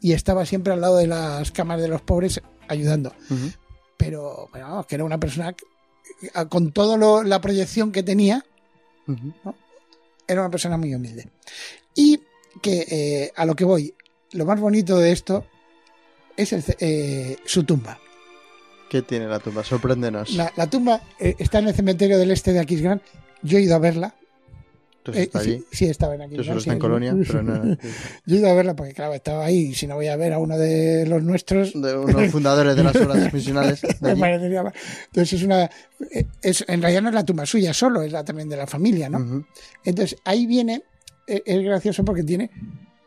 Y 0.00 0.12
estaba 0.12 0.44
siempre 0.46 0.72
al 0.74 0.80
lado 0.82 0.96
de 0.98 1.06
las 1.06 1.50
camas 1.50 1.80
de 1.80 1.88
los 1.88 2.00
pobres 2.02 2.40
ayudando. 2.68 3.12
Pero, 3.96 4.48
bueno, 4.52 4.84
que 4.88 4.94
era 4.96 5.04
una 5.04 5.18
persona 5.18 5.52
que, 5.54 5.64
con 6.48 6.72
toda 6.72 7.22
la 7.24 7.40
proyección 7.40 7.90
que 7.92 8.02
tenía, 8.02 8.44
Ujú. 9.08 9.32
Era 10.26 10.40
una 10.40 10.50
persona 10.50 10.76
muy 10.76 10.94
humilde. 10.94 11.28
Y 11.94 12.20
que 12.62 12.86
eh, 12.88 13.32
a 13.36 13.44
lo 13.44 13.54
que 13.54 13.64
voy, 13.64 13.94
lo 14.32 14.44
más 14.44 14.60
bonito 14.60 14.98
de 14.98 15.12
esto 15.12 15.46
es 16.36 16.52
el 16.52 16.64
eh, 16.80 17.36
su 17.44 17.64
tumba. 17.64 17.98
¿Qué 18.90 19.02
tiene 19.02 19.26
la 19.26 19.40
tumba? 19.40 19.64
Sorpréndenos. 19.64 20.32
La, 20.34 20.52
la 20.56 20.68
tumba 20.68 21.02
eh, 21.18 21.34
está 21.38 21.58
en 21.58 21.68
el 21.68 21.74
cementerio 21.74 22.18
del 22.18 22.30
este 22.30 22.52
de 22.52 22.60
Aquisgrán. 22.60 23.02
Yo 23.42 23.58
he 23.58 23.62
ido 23.62 23.74
a 23.74 23.78
verla. 23.78 24.14
Entonces 25.12 25.22
está 25.24 25.38
Eh, 25.38 25.42
allí. 25.42 25.58
Sí, 25.70 25.76
sí, 25.76 25.84
estaba 25.86 26.14
en 26.14 26.22
Aquisgrán. 26.22 26.44
Yo 26.44 26.50
solo 26.50 26.60
sí, 26.60 26.64
está 26.64 26.72
en 26.72 26.78
sí. 26.78 26.80
Colonia, 26.80 27.16
pero 27.26 27.42
no. 27.42 27.76
Yo 28.26 28.36
he 28.36 28.38
ido 28.38 28.48
a 28.50 28.54
verla 28.54 28.76
porque, 28.76 28.92
claro, 28.94 29.14
estaba 29.14 29.44
ahí. 29.44 29.58
Y 29.68 29.74
si 29.74 29.86
no 29.86 29.94
voy 29.96 30.08
a 30.08 30.16
ver 30.16 30.32
a 30.32 30.38
uno 30.38 30.56
de 30.58 31.06
los 31.06 31.22
nuestros, 31.22 31.72
De 31.80 31.96
unos 31.96 32.30
fundadores 32.32 32.76
de 32.76 32.82
las 32.84 32.96
obras 32.96 33.32
misionales 33.32 33.80
me 34.00 34.16
parecería 34.16 34.62
mal. 34.62 34.72
Entonces 35.06 35.32
es 35.40 35.44
una. 35.44 35.64
eh, 36.10 36.26
Es, 36.42 36.64
en 36.68 36.80
realidad 36.82 37.02
no 37.02 37.08
es 37.08 37.14
la 37.14 37.24
tumba 37.24 37.46
suya 37.46 37.72
solo, 37.74 38.02
es 38.02 38.12
la 38.12 38.24
también 38.24 38.48
de 38.48 38.56
la 38.56 38.66
familia, 38.66 39.08
¿no? 39.08 39.46
Entonces 39.84 40.18
ahí 40.24 40.46
viene, 40.46 40.82
eh, 41.26 41.42
es 41.44 41.62
gracioso 41.62 42.04
porque 42.04 42.22
tiene, 42.22 42.50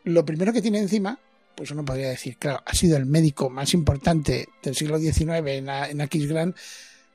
lo 0.04 0.24
primero 0.24 0.52
que 0.52 0.62
tiene 0.62 0.78
encima, 0.78 1.18
pues 1.54 1.70
uno 1.72 1.84
podría 1.84 2.08
decir, 2.08 2.36
claro, 2.38 2.62
ha 2.64 2.74
sido 2.74 2.96
el 2.96 3.04
médico 3.04 3.50
más 3.50 3.74
importante 3.74 4.48
del 4.62 4.74
siglo 4.74 4.98
XIX 4.98 5.28
en, 5.46 5.68
en 5.68 6.00
Aquisgrán, 6.00 6.54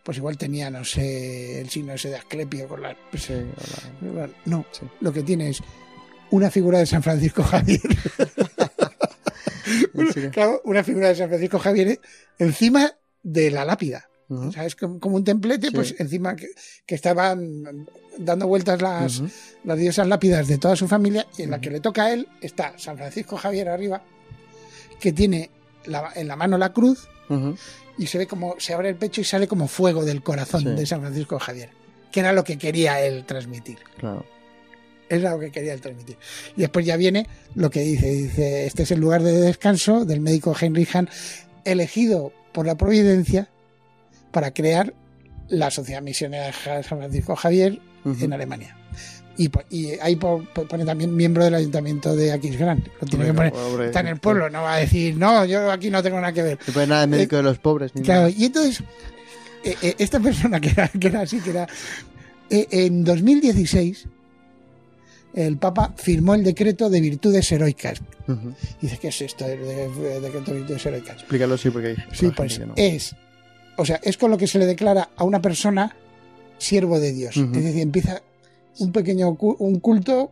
pues 0.05 0.17
igual 0.19 0.37
tenía, 0.37 0.69
no 0.69 0.85
sé, 0.85 1.59
el 1.59 1.69
signo 1.69 1.93
ese 1.93 2.09
de 2.09 2.15
Asclepio 2.17 2.67
con 2.69 2.81
la... 2.83 2.95
Sí. 3.17 3.33
No, 4.45 4.65
Sí. 4.71 4.85
lo 5.01 5.11
que 5.11 5.23
tiene 5.23 5.49
es 5.49 5.59
una 6.29 6.49
figura 6.51 6.77
de 6.79 6.85
San 6.85 7.03
Francisco 7.03 7.43
Javier. 7.43 7.81
Claro, 10.31 10.61
una 10.65 10.83
figura 10.83 11.07
de 11.09 11.15
San 11.15 11.27
Francisco 11.27 11.57
Javier 11.59 11.99
encima 12.37 12.93
de 13.23 13.49
la 13.49 13.65
lápida. 13.65 14.07
Ujú. 14.29 14.49
O 14.49 14.51
sea, 14.51 14.65
es 14.65 14.75
como, 14.75 14.99
un 15.15 15.23
templete, 15.23 15.67
Sí. 15.67 15.73
pues 15.73 15.95
encima 15.99 16.35
que, 16.35 16.47
que 16.85 16.95
estaban 16.95 17.87
dando 18.17 18.47
vueltas 18.47 18.81
las, 18.81 19.23
las 19.63 19.77
diosas 19.77 20.07
lápidas 20.07 20.47
de 20.47 20.57
toda 20.59 20.75
su 20.75 20.87
familia 20.87 21.25
y 21.37 21.43
en 21.43 21.51
la 21.51 21.59
que 21.59 21.71
le 21.71 21.79
toca 21.79 22.05
a 22.05 22.13
él 22.13 22.27
está 22.41 22.77
San 22.77 22.97
Francisco 22.97 23.37
Javier 23.37 23.69
arriba, 23.69 24.03
que 24.99 25.11
tiene 25.13 25.49
la- 25.85 26.11
en 26.15 26.27
la 26.27 26.35
mano 26.35 26.57
la 26.57 26.71
cruz 26.71 27.07
Y 27.97 28.07
se 28.07 28.17
ve 28.17 28.27
como 28.27 28.55
se 28.59 28.73
abre 28.73 28.89
el 28.89 28.95
pecho 28.95 29.21
y 29.21 29.23
sale 29.23 29.47
como 29.47 29.67
fuego 29.67 30.03
del 30.05 30.21
corazón 30.21 30.61
Sí. 30.61 30.69
de 30.69 30.85
San 30.85 31.01
Francisco 31.01 31.39
Javier, 31.39 31.69
que 32.11 32.19
era 32.19 32.33
lo 32.33 32.43
que 32.43 32.57
quería 32.57 33.01
él 33.01 33.25
transmitir. 33.25 33.79
Claro. 33.97 34.25
Era 35.07 35.31
lo 35.31 35.39
que 35.39 35.51
quería 35.51 35.73
él 35.73 35.81
transmitir. 35.81 36.17
Y 36.57 36.61
después 36.61 36.85
ya 36.85 36.97
viene 36.97 37.27
lo 37.53 37.69
que 37.69 37.81
dice, 37.81 38.09
dice, 38.09 38.65
este 38.65 38.83
es 38.83 38.91
el 38.91 38.99
lugar 38.99 39.21
de 39.23 39.31
descanso 39.33 40.03
del 40.03 40.19
médico 40.19 40.55
Heinrich 40.59 40.95
Hahn, 40.95 41.09
elegido 41.63 42.33
por 42.51 42.65
la 42.65 42.75
providencia 42.75 43.49
para 44.31 44.51
crear 44.51 44.93
la 45.47 45.69
Sociedad 45.71 46.01
Misionera 46.01 46.51
San 46.53 46.83
Francisco 46.83 47.35
Javier 47.35 47.79
en 48.03 48.33
Alemania. 48.33 48.75
Y, 49.37 49.49
y 49.69 49.91
ahí 49.99 50.15
po- 50.15 50.45
po- 50.53 50.65
pone 50.65 50.85
también 50.85 51.13
miembro 51.15 51.43
del 51.43 51.55
ayuntamiento 51.55 52.15
de 52.15 52.31
Aquisgrán. 52.31 52.83
Lo 53.01 53.07
tiene 53.07 53.25
que 53.25 53.33
poner. 53.33 53.53
Está 53.85 53.99
en 53.99 54.07
el 54.07 54.19
pueblo, 54.19 54.49
no 54.49 54.61
va 54.61 54.75
a 54.75 54.77
decir, 54.77 55.17
no, 55.17 55.43
yo 55.45 55.69
aquí 55.71 55.89
no 55.89 56.01
tengo 56.01 56.17
nada 56.21 56.31
que 56.31 56.41
ver. 56.41 56.59
No 56.67 56.73
pone 56.73 56.87
nada 56.87 57.01
de 57.01 57.07
médico 57.07 57.35
de 57.35 57.43
los 57.43 57.57
pobres. 57.59 57.93
Ni 57.95 58.01
Claro, 58.03 58.21
nada. 58.27 58.33
y 58.37 58.45
entonces, 58.45 58.81
eh, 59.63 59.75
eh, 59.81 59.95
esta 59.99 60.19
persona 60.21 60.59
que 60.61 60.69
era, 60.69 60.87
que 60.87 61.07
era 61.07 61.21
así, 61.21 61.39
que 61.41 61.49
era. 61.49 61.67
eh, 62.49 62.67
en 62.71 63.03
2016, 63.03 64.07
el 65.33 65.57
Papa 65.57 65.93
firmó 65.97 66.33
el 66.35 66.43
decreto 66.43 66.89
de 66.89 67.01
virtudes 67.01 67.51
heroicas. 67.51 67.99
Ujú. 68.27 68.53
Dice, 68.81 68.97
¿qué 68.97 69.09
es 69.09 69.21
esto 69.21 69.45
de- 69.45 69.57
decreto 70.21 70.51
de 70.53 70.57
virtudes 70.59 70.85
heroicas? 70.85 71.15
Explícalo, 71.17 71.57
sí, 71.57 71.69
porque 71.71 71.87
hay 71.89 71.95
Sí, 72.13 72.31
pues 72.35 72.57
que 72.57 72.65
no. 72.65 72.73
es. 72.77 73.13
O 73.77 73.85
sea, 73.85 73.99
es 74.01 74.15
con 74.17 74.31
lo 74.31 74.37
que 74.37 74.47
se 74.47 74.57
le 74.59 74.65
declara 74.65 75.09
a 75.17 75.25
una 75.25 75.41
persona 75.41 75.93
siervo 76.57 77.01
de 77.01 77.11
Dios. 77.11 77.35
Ujú. 77.35 77.53
Es 77.57 77.63
decir, 77.65 77.81
empieza 77.81 78.21
un 78.79 78.91
pequeño 78.91 79.29
un 79.39 79.79
culto 79.79 80.31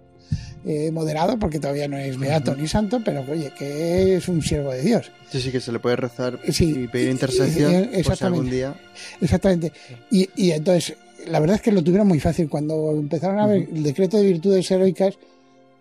eh, 0.65 0.91
moderado, 0.91 1.37
porque 1.37 1.59
todavía 1.59 1.87
no 1.87 1.97
es 1.97 2.17
beato 2.17 2.55
ni 2.55 2.67
santo, 2.67 3.01
pero 3.03 3.23
oye, 3.29 3.51
que 3.57 4.15
es 4.15 4.27
un 4.29 4.41
siervo 4.41 4.71
de 4.71 4.81
Dios. 4.81 5.11
Sí, 5.29 5.41
sí, 5.41 5.51
que 5.51 5.59
se 5.59 5.71
le 5.73 5.79
puede 5.79 5.97
rezar 5.97 6.39
Sí, 6.49 6.83
y 6.83 6.87
pedir 6.87 7.09
eh, 7.09 7.11
intercesión 7.11 7.73
eh, 7.73 7.81
por 7.83 7.91
si 7.93 7.99
exactamente. 7.99 8.25
algún 8.25 8.49
día. 8.49 8.75
Exactamente. 9.19 9.73
Y, 10.09 10.29
y 10.35 10.51
entonces, 10.51 10.95
la 11.27 11.39
verdad 11.39 11.57
es 11.57 11.61
que 11.61 11.71
lo 11.73 11.83
tuvieron 11.83 12.07
muy 12.07 12.19
fácil. 12.21 12.47
Cuando 12.49 12.91
empezaron 12.91 13.39
a 13.39 13.47
ver 13.47 13.67
el 13.73 13.83
decreto 13.83 14.17
de 14.17 14.23
virtudes 14.23 14.69
heroicas, 14.71 15.15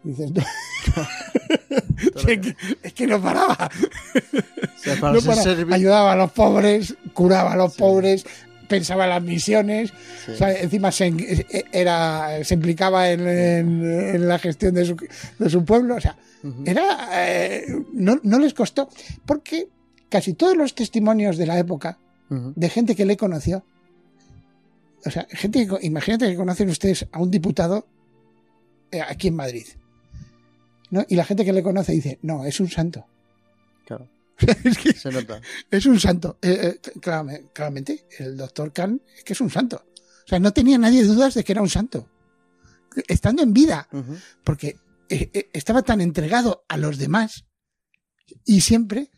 dices, 0.03 0.33
no, 0.33 0.43
es, 2.17 2.25
que, 2.41 2.57
es 2.83 2.93
que 2.93 3.07
no 3.07 3.23
paraba. 3.23 3.71
O 3.75 4.83
sea, 4.83 4.97
para 5.01 5.13
No 5.15 5.21
paraba. 5.21 5.75
Ayudaba 5.75 6.13
a 6.13 6.17
los 6.17 6.33
pobres, 6.33 6.95
curaba 7.15 7.53
a 7.53 7.57
los 7.57 7.73
Sí. 7.75 7.79
pobres, 7.79 8.25
pensaba 8.77 9.05
en 9.05 9.11
las 9.11 9.23
misiones. 9.23 9.93
Sí. 10.25 10.33
O 10.33 10.37
sea, 10.37 10.53
encima 10.61 10.91
se, 10.91 11.07
en- 11.07 11.47
era, 11.73 12.43
se 12.45 12.55
implicaba 12.55 13.11
en, 13.11 13.21
en- 13.29 14.15
en 14.17 14.29
la 14.29 14.39
gestión 14.39 14.75
de 14.75 14.85
su, 14.85 14.97
de 15.39 15.49
su 15.51 15.65
pueblo. 15.65 15.97
O 15.97 16.01
sea, 16.01 16.17
era 16.65 16.85
eh, 17.15 17.67
no, 17.93 18.19
no 18.23 18.39
les 18.39 18.55
costó. 18.55 18.89
Porque 19.27 19.69
casi 20.09 20.35
todos 20.35 20.57
los 20.57 20.75
testimonios 20.75 21.37
de 21.37 21.47
la 21.47 21.59
época 21.59 21.99
de 22.57 22.69
gente 22.71 22.95
que 22.97 23.05
le 23.05 23.17
conoció. 23.17 23.65
O 25.05 25.11
sea, 25.11 25.27
gente 25.31 25.67
que, 25.67 25.87
imagínate 25.87 26.27
que 26.31 26.37
conocen 26.37 26.69
ustedes 26.71 27.07
a 27.13 27.19
un 27.21 27.31
diputado 27.31 27.87
eh, 28.91 29.01
aquí 29.03 29.29
en 29.29 29.37
Madrid. 29.37 29.67
¿no? 30.91 31.05
Y 31.09 31.15
la 31.17 31.25
gente 31.25 31.45
que 31.45 31.53
le 31.53 31.63
conoce 31.63 31.93
dice, 31.93 32.19
no, 32.23 32.45
es 32.45 32.59
un 32.61 32.69
santo. 32.69 33.07
Claro, 33.87 34.09
es 34.65 34.79
que 34.79 34.93
se 34.93 35.11
nota. 35.11 35.41
es 35.71 35.87
un 35.87 35.99
santo. 35.99 36.39
Eh, 36.43 36.79
eh, 36.85 37.01
claramente, 37.53 38.07
el 38.19 38.37
doctor 38.37 38.73
Kahn 38.73 39.01
es 39.17 39.25
que 39.25 39.33
es 39.33 39.41
un 39.41 39.51
santo. 39.51 39.85
O 39.97 40.29
sea, 40.29 40.39
no 40.39 40.53
tenía 40.53 40.79
nadie 40.79 41.03
dudas 41.05 41.35
de 41.35 41.45
que 41.45 41.53
era 41.53 41.63
un 41.63 41.69
santo. 41.69 42.09
Estando 43.09 43.43
en 43.43 43.53
vida, 43.53 43.89
porque 44.45 44.77
eh, 45.09 45.49
estaba 45.53 45.83
tan 45.83 46.01
entregado 46.01 46.65
a 46.69 46.77
los 46.77 46.99
demás 46.99 47.47
y 48.45 48.61
siempre, 48.61 49.11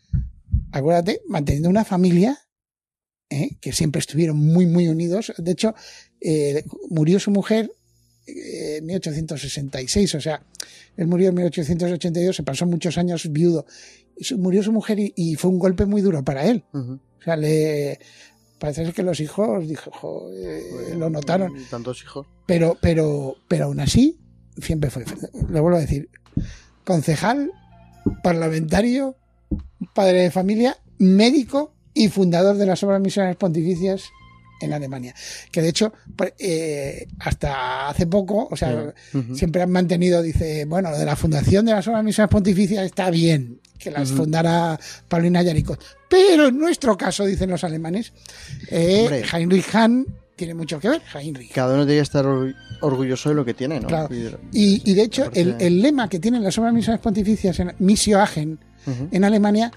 acuérdate, 0.71 1.21
manteniendo 1.27 1.69
una 1.69 1.85
familia 1.85 2.39
que 3.59 3.73
siempre 3.73 3.99
estuvieron 3.99 4.37
muy, 4.37 4.65
muy 4.65 4.87
unidos. 4.87 5.33
De 5.37 5.51
hecho, 5.51 5.75
murió 6.89 7.19
su 7.19 7.31
mujer 7.31 7.69
en 8.27 8.85
1866, 8.85 10.15
o 10.15 10.21
sea, 10.21 10.41
él 10.97 11.07
murió 11.07 11.29
en 11.29 11.35
1882, 11.35 12.35
se 12.35 12.43
pasó 12.43 12.65
muchos 12.65 12.97
años 12.97 13.31
viudo. 13.31 13.65
Murió 14.37 14.63
su 14.63 14.71
mujer 14.71 14.99
y, 14.99 15.13
y 15.15 15.35
fue 15.35 15.49
un 15.51 15.59
golpe 15.59 15.85
muy 15.85 16.01
duro 16.01 16.23
para 16.23 16.45
él. 16.45 16.63
O 16.73 16.99
sea, 17.23 17.35
le 17.35 17.99
parece 18.59 18.91
que 18.93 19.03
los 19.03 19.19
hijos 19.19 19.67
dijo, 19.67 19.91
"Jo, 19.91 20.29
eh, 20.33 20.63
Pues, 20.71 20.95
lo 20.95 21.09
notaron. 21.09 21.51
Tantos 21.69 22.01
hijos. 22.03 22.25
Pero, 22.45 22.77
pero, 22.81 23.35
pero 23.47 23.65
aún 23.65 23.79
así, 23.79 24.19
siempre 24.61 24.89
fue, 24.89 25.03
le 25.49 25.59
vuelvo 25.59 25.77
a 25.77 25.81
decir, 25.81 26.09
concejal, 26.83 27.51
parlamentario, 28.23 29.17
padre 29.93 30.21
de 30.23 30.31
familia, 30.31 30.77
médico 30.97 31.73
y 31.93 32.07
fundador 32.09 32.57
de 32.57 32.65
las 32.65 32.81
obras 32.83 33.01
misionales 33.01 33.37
pontificias 33.37 34.03
en 34.61 34.73
Alemania. 34.73 35.13
Que 35.51 35.61
de 35.61 35.69
hecho, 35.69 35.93
pues, 36.15 36.33
eh, 36.39 37.07
hasta 37.19 37.89
hace 37.89 38.07
poco, 38.07 38.47
o 38.49 38.55
sea, 38.55 38.93
siempre 39.33 39.61
han 39.61 39.71
mantenido, 39.71 40.21
dice, 40.21 40.65
bueno, 40.65 40.91
lo 40.91 40.97
de 40.97 41.05
la 41.05 41.15
fundación 41.15 41.65
de 41.65 41.73
las 41.73 41.87
obras 41.87 42.03
misionales 42.03 42.31
pontificias 42.31 42.85
está 42.85 43.09
bien, 43.09 43.59
que 43.79 43.91
las 43.91 44.11
fundara 44.11 44.79
Paulina 45.07 45.41
Yaricot. 45.41 45.79
Pero 46.09 46.47
en 46.47 46.57
nuestro 46.57 46.97
caso, 46.97 47.25
dicen 47.25 47.49
los 47.49 47.63
alemanes, 47.63 48.13
eh. 48.69 49.23
Heinrich 49.33 49.65
Hahn 49.73 50.05
tiene 50.35 50.53
mucho 50.53 50.79
que 50.79 50.89
ver, 50.89 51.01
Heinrich. 51.13 51.51
Cada 51.53 51.73
uno 51.75 51.85
que 51.85 51.99
estar 51.99 52.25
or- 52.25 52.53
orgulloso 52.81 53.29
de 53.29 53.35
lo 53.35 53.45
que 53.45 53.53
tiene, 53.53 53.79
¿no? 53.79 53.87
Claro. 53.87 54.09
Y- 54.51 54.81
Y, 54.83 54.93
de 54.93 55.01
hecho, 55.03 55.29
el, 55.33 55.55
el 55.59 55.81
lema 55.81 56.09
que 56.09 56.19
tienen 56.19 56.43
las 56.43 56.57
obras 56.57 56.73
misionales 56.73 57.01
pontificias 57.03 57.59
en 57.59 57.73
Missio 57.79 58.21
Agen 58.21 58.59
en 59.11 59.23
Alemania 59.23 59.71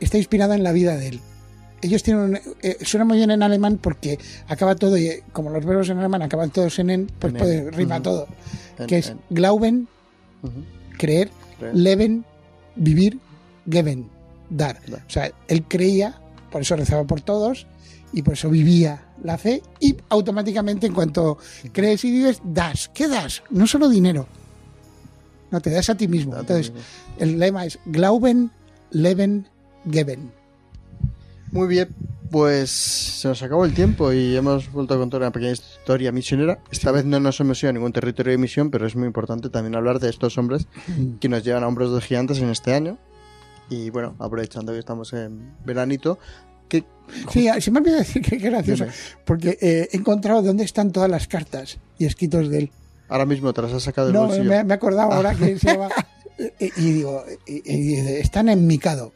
está 0.00 0.18
inspirado 0.18 0.52
en 0.54 0.62
la 0.62 0.72
vida 0.72 0.96
de 0.96 1.08
él. 1.08 1.20
ellos 1.82 2.02
tienen 2.02 2.22
un- 2.24 2.38
eh, 2.62 2.76
suena 2.82 3.06
muy 3.06 3.16
bien 3.16 3.30
en 3.30 3.42
alemán 3.42 3.78
porque 3.80 4.18
acaba 4.48 4.74
todo 4.74 4.98
y 4.98 5.06
eh, 5.06 5.22
como 5.32 5.48
los 5.48 5.64
verbos 5.64 5.88
en 5.88 5.96
alemán 5.98 6.20
acaban 6.20 6.50
todos 6.50 6.78
en 6.78 6.90
en, 6.90 7.06
pues 7.18 7.32
En 7.32 7.38
puede 7.38 7.70
rima 7.70 8.02
todo. 8.02 8.28
En- 8.78 8.86
que 8.86 8.98
es 8.98 9.08
en- 9.08 9.20
glauben, 9.30 9.88
creer, 10.98 11.30
creer. 11.58 11.74
leben, 11.74 12.24
vivir, 12.76 13.18
geben, 13.70 14.10
dar. 14.48 14.80
O 15.06 15.10
sea, 15.10 15.32
él 15.48 15.64
creía, 15.68 16.20
por 16.50 16.62
eso 16.62 16.76
rezaba 16.76 17.04
por 17.04 17.20
todos 17.20 17.66
y 18.12 18.22
por 18.22 18.34
eso 18.34 18.50
vivía 18.50 19.06
la 19.22 19.38
fe 19.38 19.62
y 19.78 19.96
automáticamente 20.08 20.86
en 20.86 20.94
cuanto 20.94 21.38
crees 21.72 22.04
y 22.04 22.10
vives, 22.10 22.40
das. 22.44 22.90
¿Qué 22.92 23.08
das? 23.08 23.42
No 23.50 23.66
solo 23.66 23.88
dinero. 23.88 24.26
No, 25.50 25.60
te 25.60 25.70
das 25.70 25.90
a 25.90 25.96
ti 25.96 26.08
mismo. 26.08 26.36
Entonces, 26.36 26.72
el 27.18 27.38
lema 27.38 27.66
es 27.66 27.78
Glauben, 27.86 28.50
Leben, 28.90 29.48
Geben. 29.90 30.32
Muy 31.52 31.66
bien, 31.66 31.88
pues 32.30 32.70
se 32.70 33.26
nos 33.26 33.42
acabó 33.42 33.64
el 33.64 33.74
tiempo 33.74 34.12
y 34.12 34.36
hemos 34.36 34.70
vuelto 34.70 34.94
a 34.94 34.98
contar 34.98 35.20
una 35.20 35.32
pequeña 35.32 35.52
historia 35.52 36.12
misionera. 36.12 36.60
Esta 36.70 36.92
vez 36.92 37.04
no 37.04 37.18
nos 37.18 37.40
hemos 37.40 37.60
ido 37.62 37.70
a 37.70 37.72
ningún 37.72 37.92
territorio 37.92 38.30
de 38.30 38.38
misión, 38.38 38.70
pero 38.70 38.86
es 38.86 38.94
muy 38.94 39.06
importante 39.06 39.50
también 39.50 39.74
hablar 39.74 39.98
de 39.98 40.08
estos 40.08 40.38
hombres 40.38 40.68
que 41.20 41.28
nos 41.28 41.42
llevan 41.42 41.64
a 41.64 41.68
hombros 41.68 41.92
de 41.92 42.00
gigantes 42.00 42.38
en 42.38 42.50
este 42.50 42.72
año. 42.72 42.98
Y 43.70 43.88
bueno, 43.90 44.14
aprovechando 44.18 44.72
que 44.72 44.78
estamos 44.78 45.12
en 45.12 45.54
veranito, 45.64 46.18
que 46.68 46.84
Sí, 47.32 47.48
se 47.60 47.70
me 47.70 47.78
ha 47.78 47.80
olvidado 47.80 47.98
decir 48.00 48.22
que 48.22 48.38
qué 48.38 48.50
gracioso, 48.50 48.84
Dime. 48.84 48.96
porque 49.24 49.58
eh, 49.60 49.88
he 49.92 49.96
encontrado 49.96 50.42
dónde 50.42 50.62
están 50.64 50.92
todas 50.92 51.10
las 51.10 51.26
cartas 51.26 51.78
y 51.98 52.04
escritos 52.06 52.48
de 52.48 52.58
él. 52.58 52.70
ahora 53.08 53.26
mismo 53.26 53.52
te 53.52 53.62
las 53.62 53.72
has 53.72 53.82
sacado 53.82 54.06
del 54.08 54.14
No, 54.14 54.26
bolsillo. 54.26 54.44
me, 54.44 54.62
me 54.64 54.74
he 54.74 54.76
acordado 54.76 55.10
ahora 55.12 55.34
que 55.34 55.58
se 55.58 55.66
llama. 55.72 55.88
Y, 56.58 56.66
y 56.76 56.92
digo, 56.92 57.24
y- 57.46 57.94
están 58.18 58.48
en 58.48 58.66
Mikado. 58.66 59.12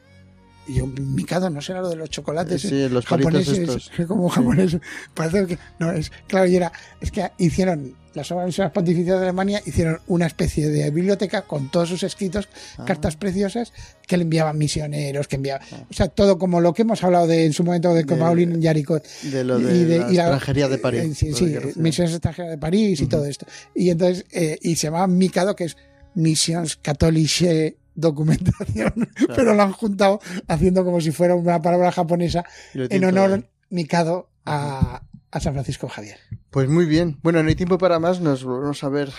Y 0.67 0.75
yo, 0.75 0.87
Mikado 0.87 1.51
no 1.51 1.61
será 1.61 1.81
lo 1.83 1.89
de 1.91 1.97
los 1.97 2.11
chocolates. 2.11 2.63
Sí, 2.63 2.75
eh, 2.83 2.89
los 2.89 3.07
japoneses, 3.07 3.59
estos. 3.59 3.91
Como 4.09 4.29
japoneses. 4.29 4.81
Parece 5.15 5.47
que. 5.47 5.59
No, 5.79 5.91
es. 5.93 6.11
Claro, 6.27 6.47
y 6.47 6.57
era. 6.57 6.73
Es 7.01 7.11
que 7.11 7.31
hicieron. 7.39 7.95
Las 8.15 8.31
organizaciones 8.31 8.73
pontificias 8.73 9.19
de 9.19 9.25
Alemania 9.25 9.61
hicieron 9.67 10.01
una 10.07 10.27
especie 10.27 10.69
de 10.69 10.91
biblioteca 10.91 11.43
con 11.43 11.71
todos 11.71 11.89
sus 11.89 12.03
escritos, 12.05 12.49
Ah. 12.79 12.85
cartas 12.85 13.17
preciosas 13.17 13.73
que 14.07 14.17
le 14.17 14.23
enviaban 14.23 14.57
misioneros, 14.57 15.27
que 15.29 15.37
enviaban. 15.37 15.67
O 15.91 15.93
sea, 15.93 16.09
todo 16.09 16.39
como 16.39 16.61
lo 16.61 16.73
que 16.75 16.83
hemos 16.83 17.03
hablado 17.03 17.27
de 17.27 17.45
en 17.47 17.53
su 17.53 17.65
momento 17.65 17.93
de 17.93 18.05
Paulín 18.05 18.61
Yaricot. 18.61 19.05
de 19.23 19.45
lo 19.45 19.59
de 19.59 19.99
la 19.99 20.07
extranjería 20.09 20.69
de 20.69 20.79
París, 20.79 21.03
eh, 21.05 21.15
sí, 21.15 21.33
sí, 21.35 21.57
misiones 21.77 22.13
extranjeras 22.15 22.51
de 22.53 22.59
París 22.59 23.01
y 23.01 23.07
todo 23.07 23.27
esto. 23.27 23.47
Y 23.75 23.91
entonces, 23.91 24.25
eh, 24.33 24.59
y 24.63 24.77
se 24.77 24.87
llama 24.87 25.07
Mikado, 25.07 25.57
que 25.57 25.65
es 25.65 25.77
Missions 26.15 26.77
Katholische 26.77 27.77
Documentación, 27.97 28.93
pero 29.37 29.55
lo 29.55 29.63
han 29.63 29.73
juntado 29.73 30.21
haciendo 30.49 30.85
como 30.85 31.01
si 31.01 31.11
fuera 31.13 31.35
una 31.35 31.61
palabra 31.63 31.93
japonesa 31.93 32.45
Y 32.75 32.95
en 32.95 33.05
honor. 33.05 33.49
Mikado 33.71 34.31
a, 34.45 35.03
a 35.31 35.41
San 35.41 35.53
Francisco 35.55 35.89
Javier. 35.89 36.19
Pues 36.55 36.69
muy 36.69 36.87
bien. 36.87 37.19
Bueno, 37.25 37.43
no 37.43 37.49
hay 37.49 37.57
tiempo 37.57 37.79
para 37.79 37.99
más. 37.99 38.21
Nos 38.21 38.45
volvemos 38.45 38.85
a 38.85 38.89
ver 38.89 39.11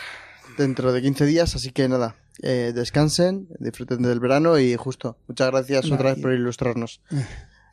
dentro 0.57 0.93
de 0.93 1.01
15 1.01 1.25
días. 1.25 1.53
Así 1.53 1.71
que 1.71 1.89
nada, 1.89 2.15
eh, 2.41 2.71
descansen, 2.73 3.49
disfruten 3.59 4.03
del 4.03 4.21
verano 4.21 4.57
y 4.57 4.73
justo, 4.77 5.17
muchas 5.27 5.51
gracias 5.51 5.85
No, 5.89 5.95
otra 5.95 6.13
vez 6.13 6.21
por 6.21 6.31
ilustrarnos. 6.31 7.01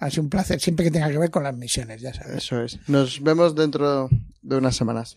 Ha 0.00 0.10
sido 0.10 0.24
un 0.24 0.30
placer, 0.30 0.58
siempre 0.58 0.84
que 0.84 0.90
tenga 0.90 1.08
que 1.08 1.16
ver 1.16 1.30
con 1.30 1.44
las 1.44 1.56
misiones, 1.56 2.00
ya 2.00 2.12
sabes. 2.12 2.38
Eso 2.38 2.60
es. 2.60 2.80
Nos 2.88 3.22
vemos 3.22 3.54
dentro 3.54 4.08
de 4.42 4.56
unas 4.56 4.74
semanas. 4.74 5.16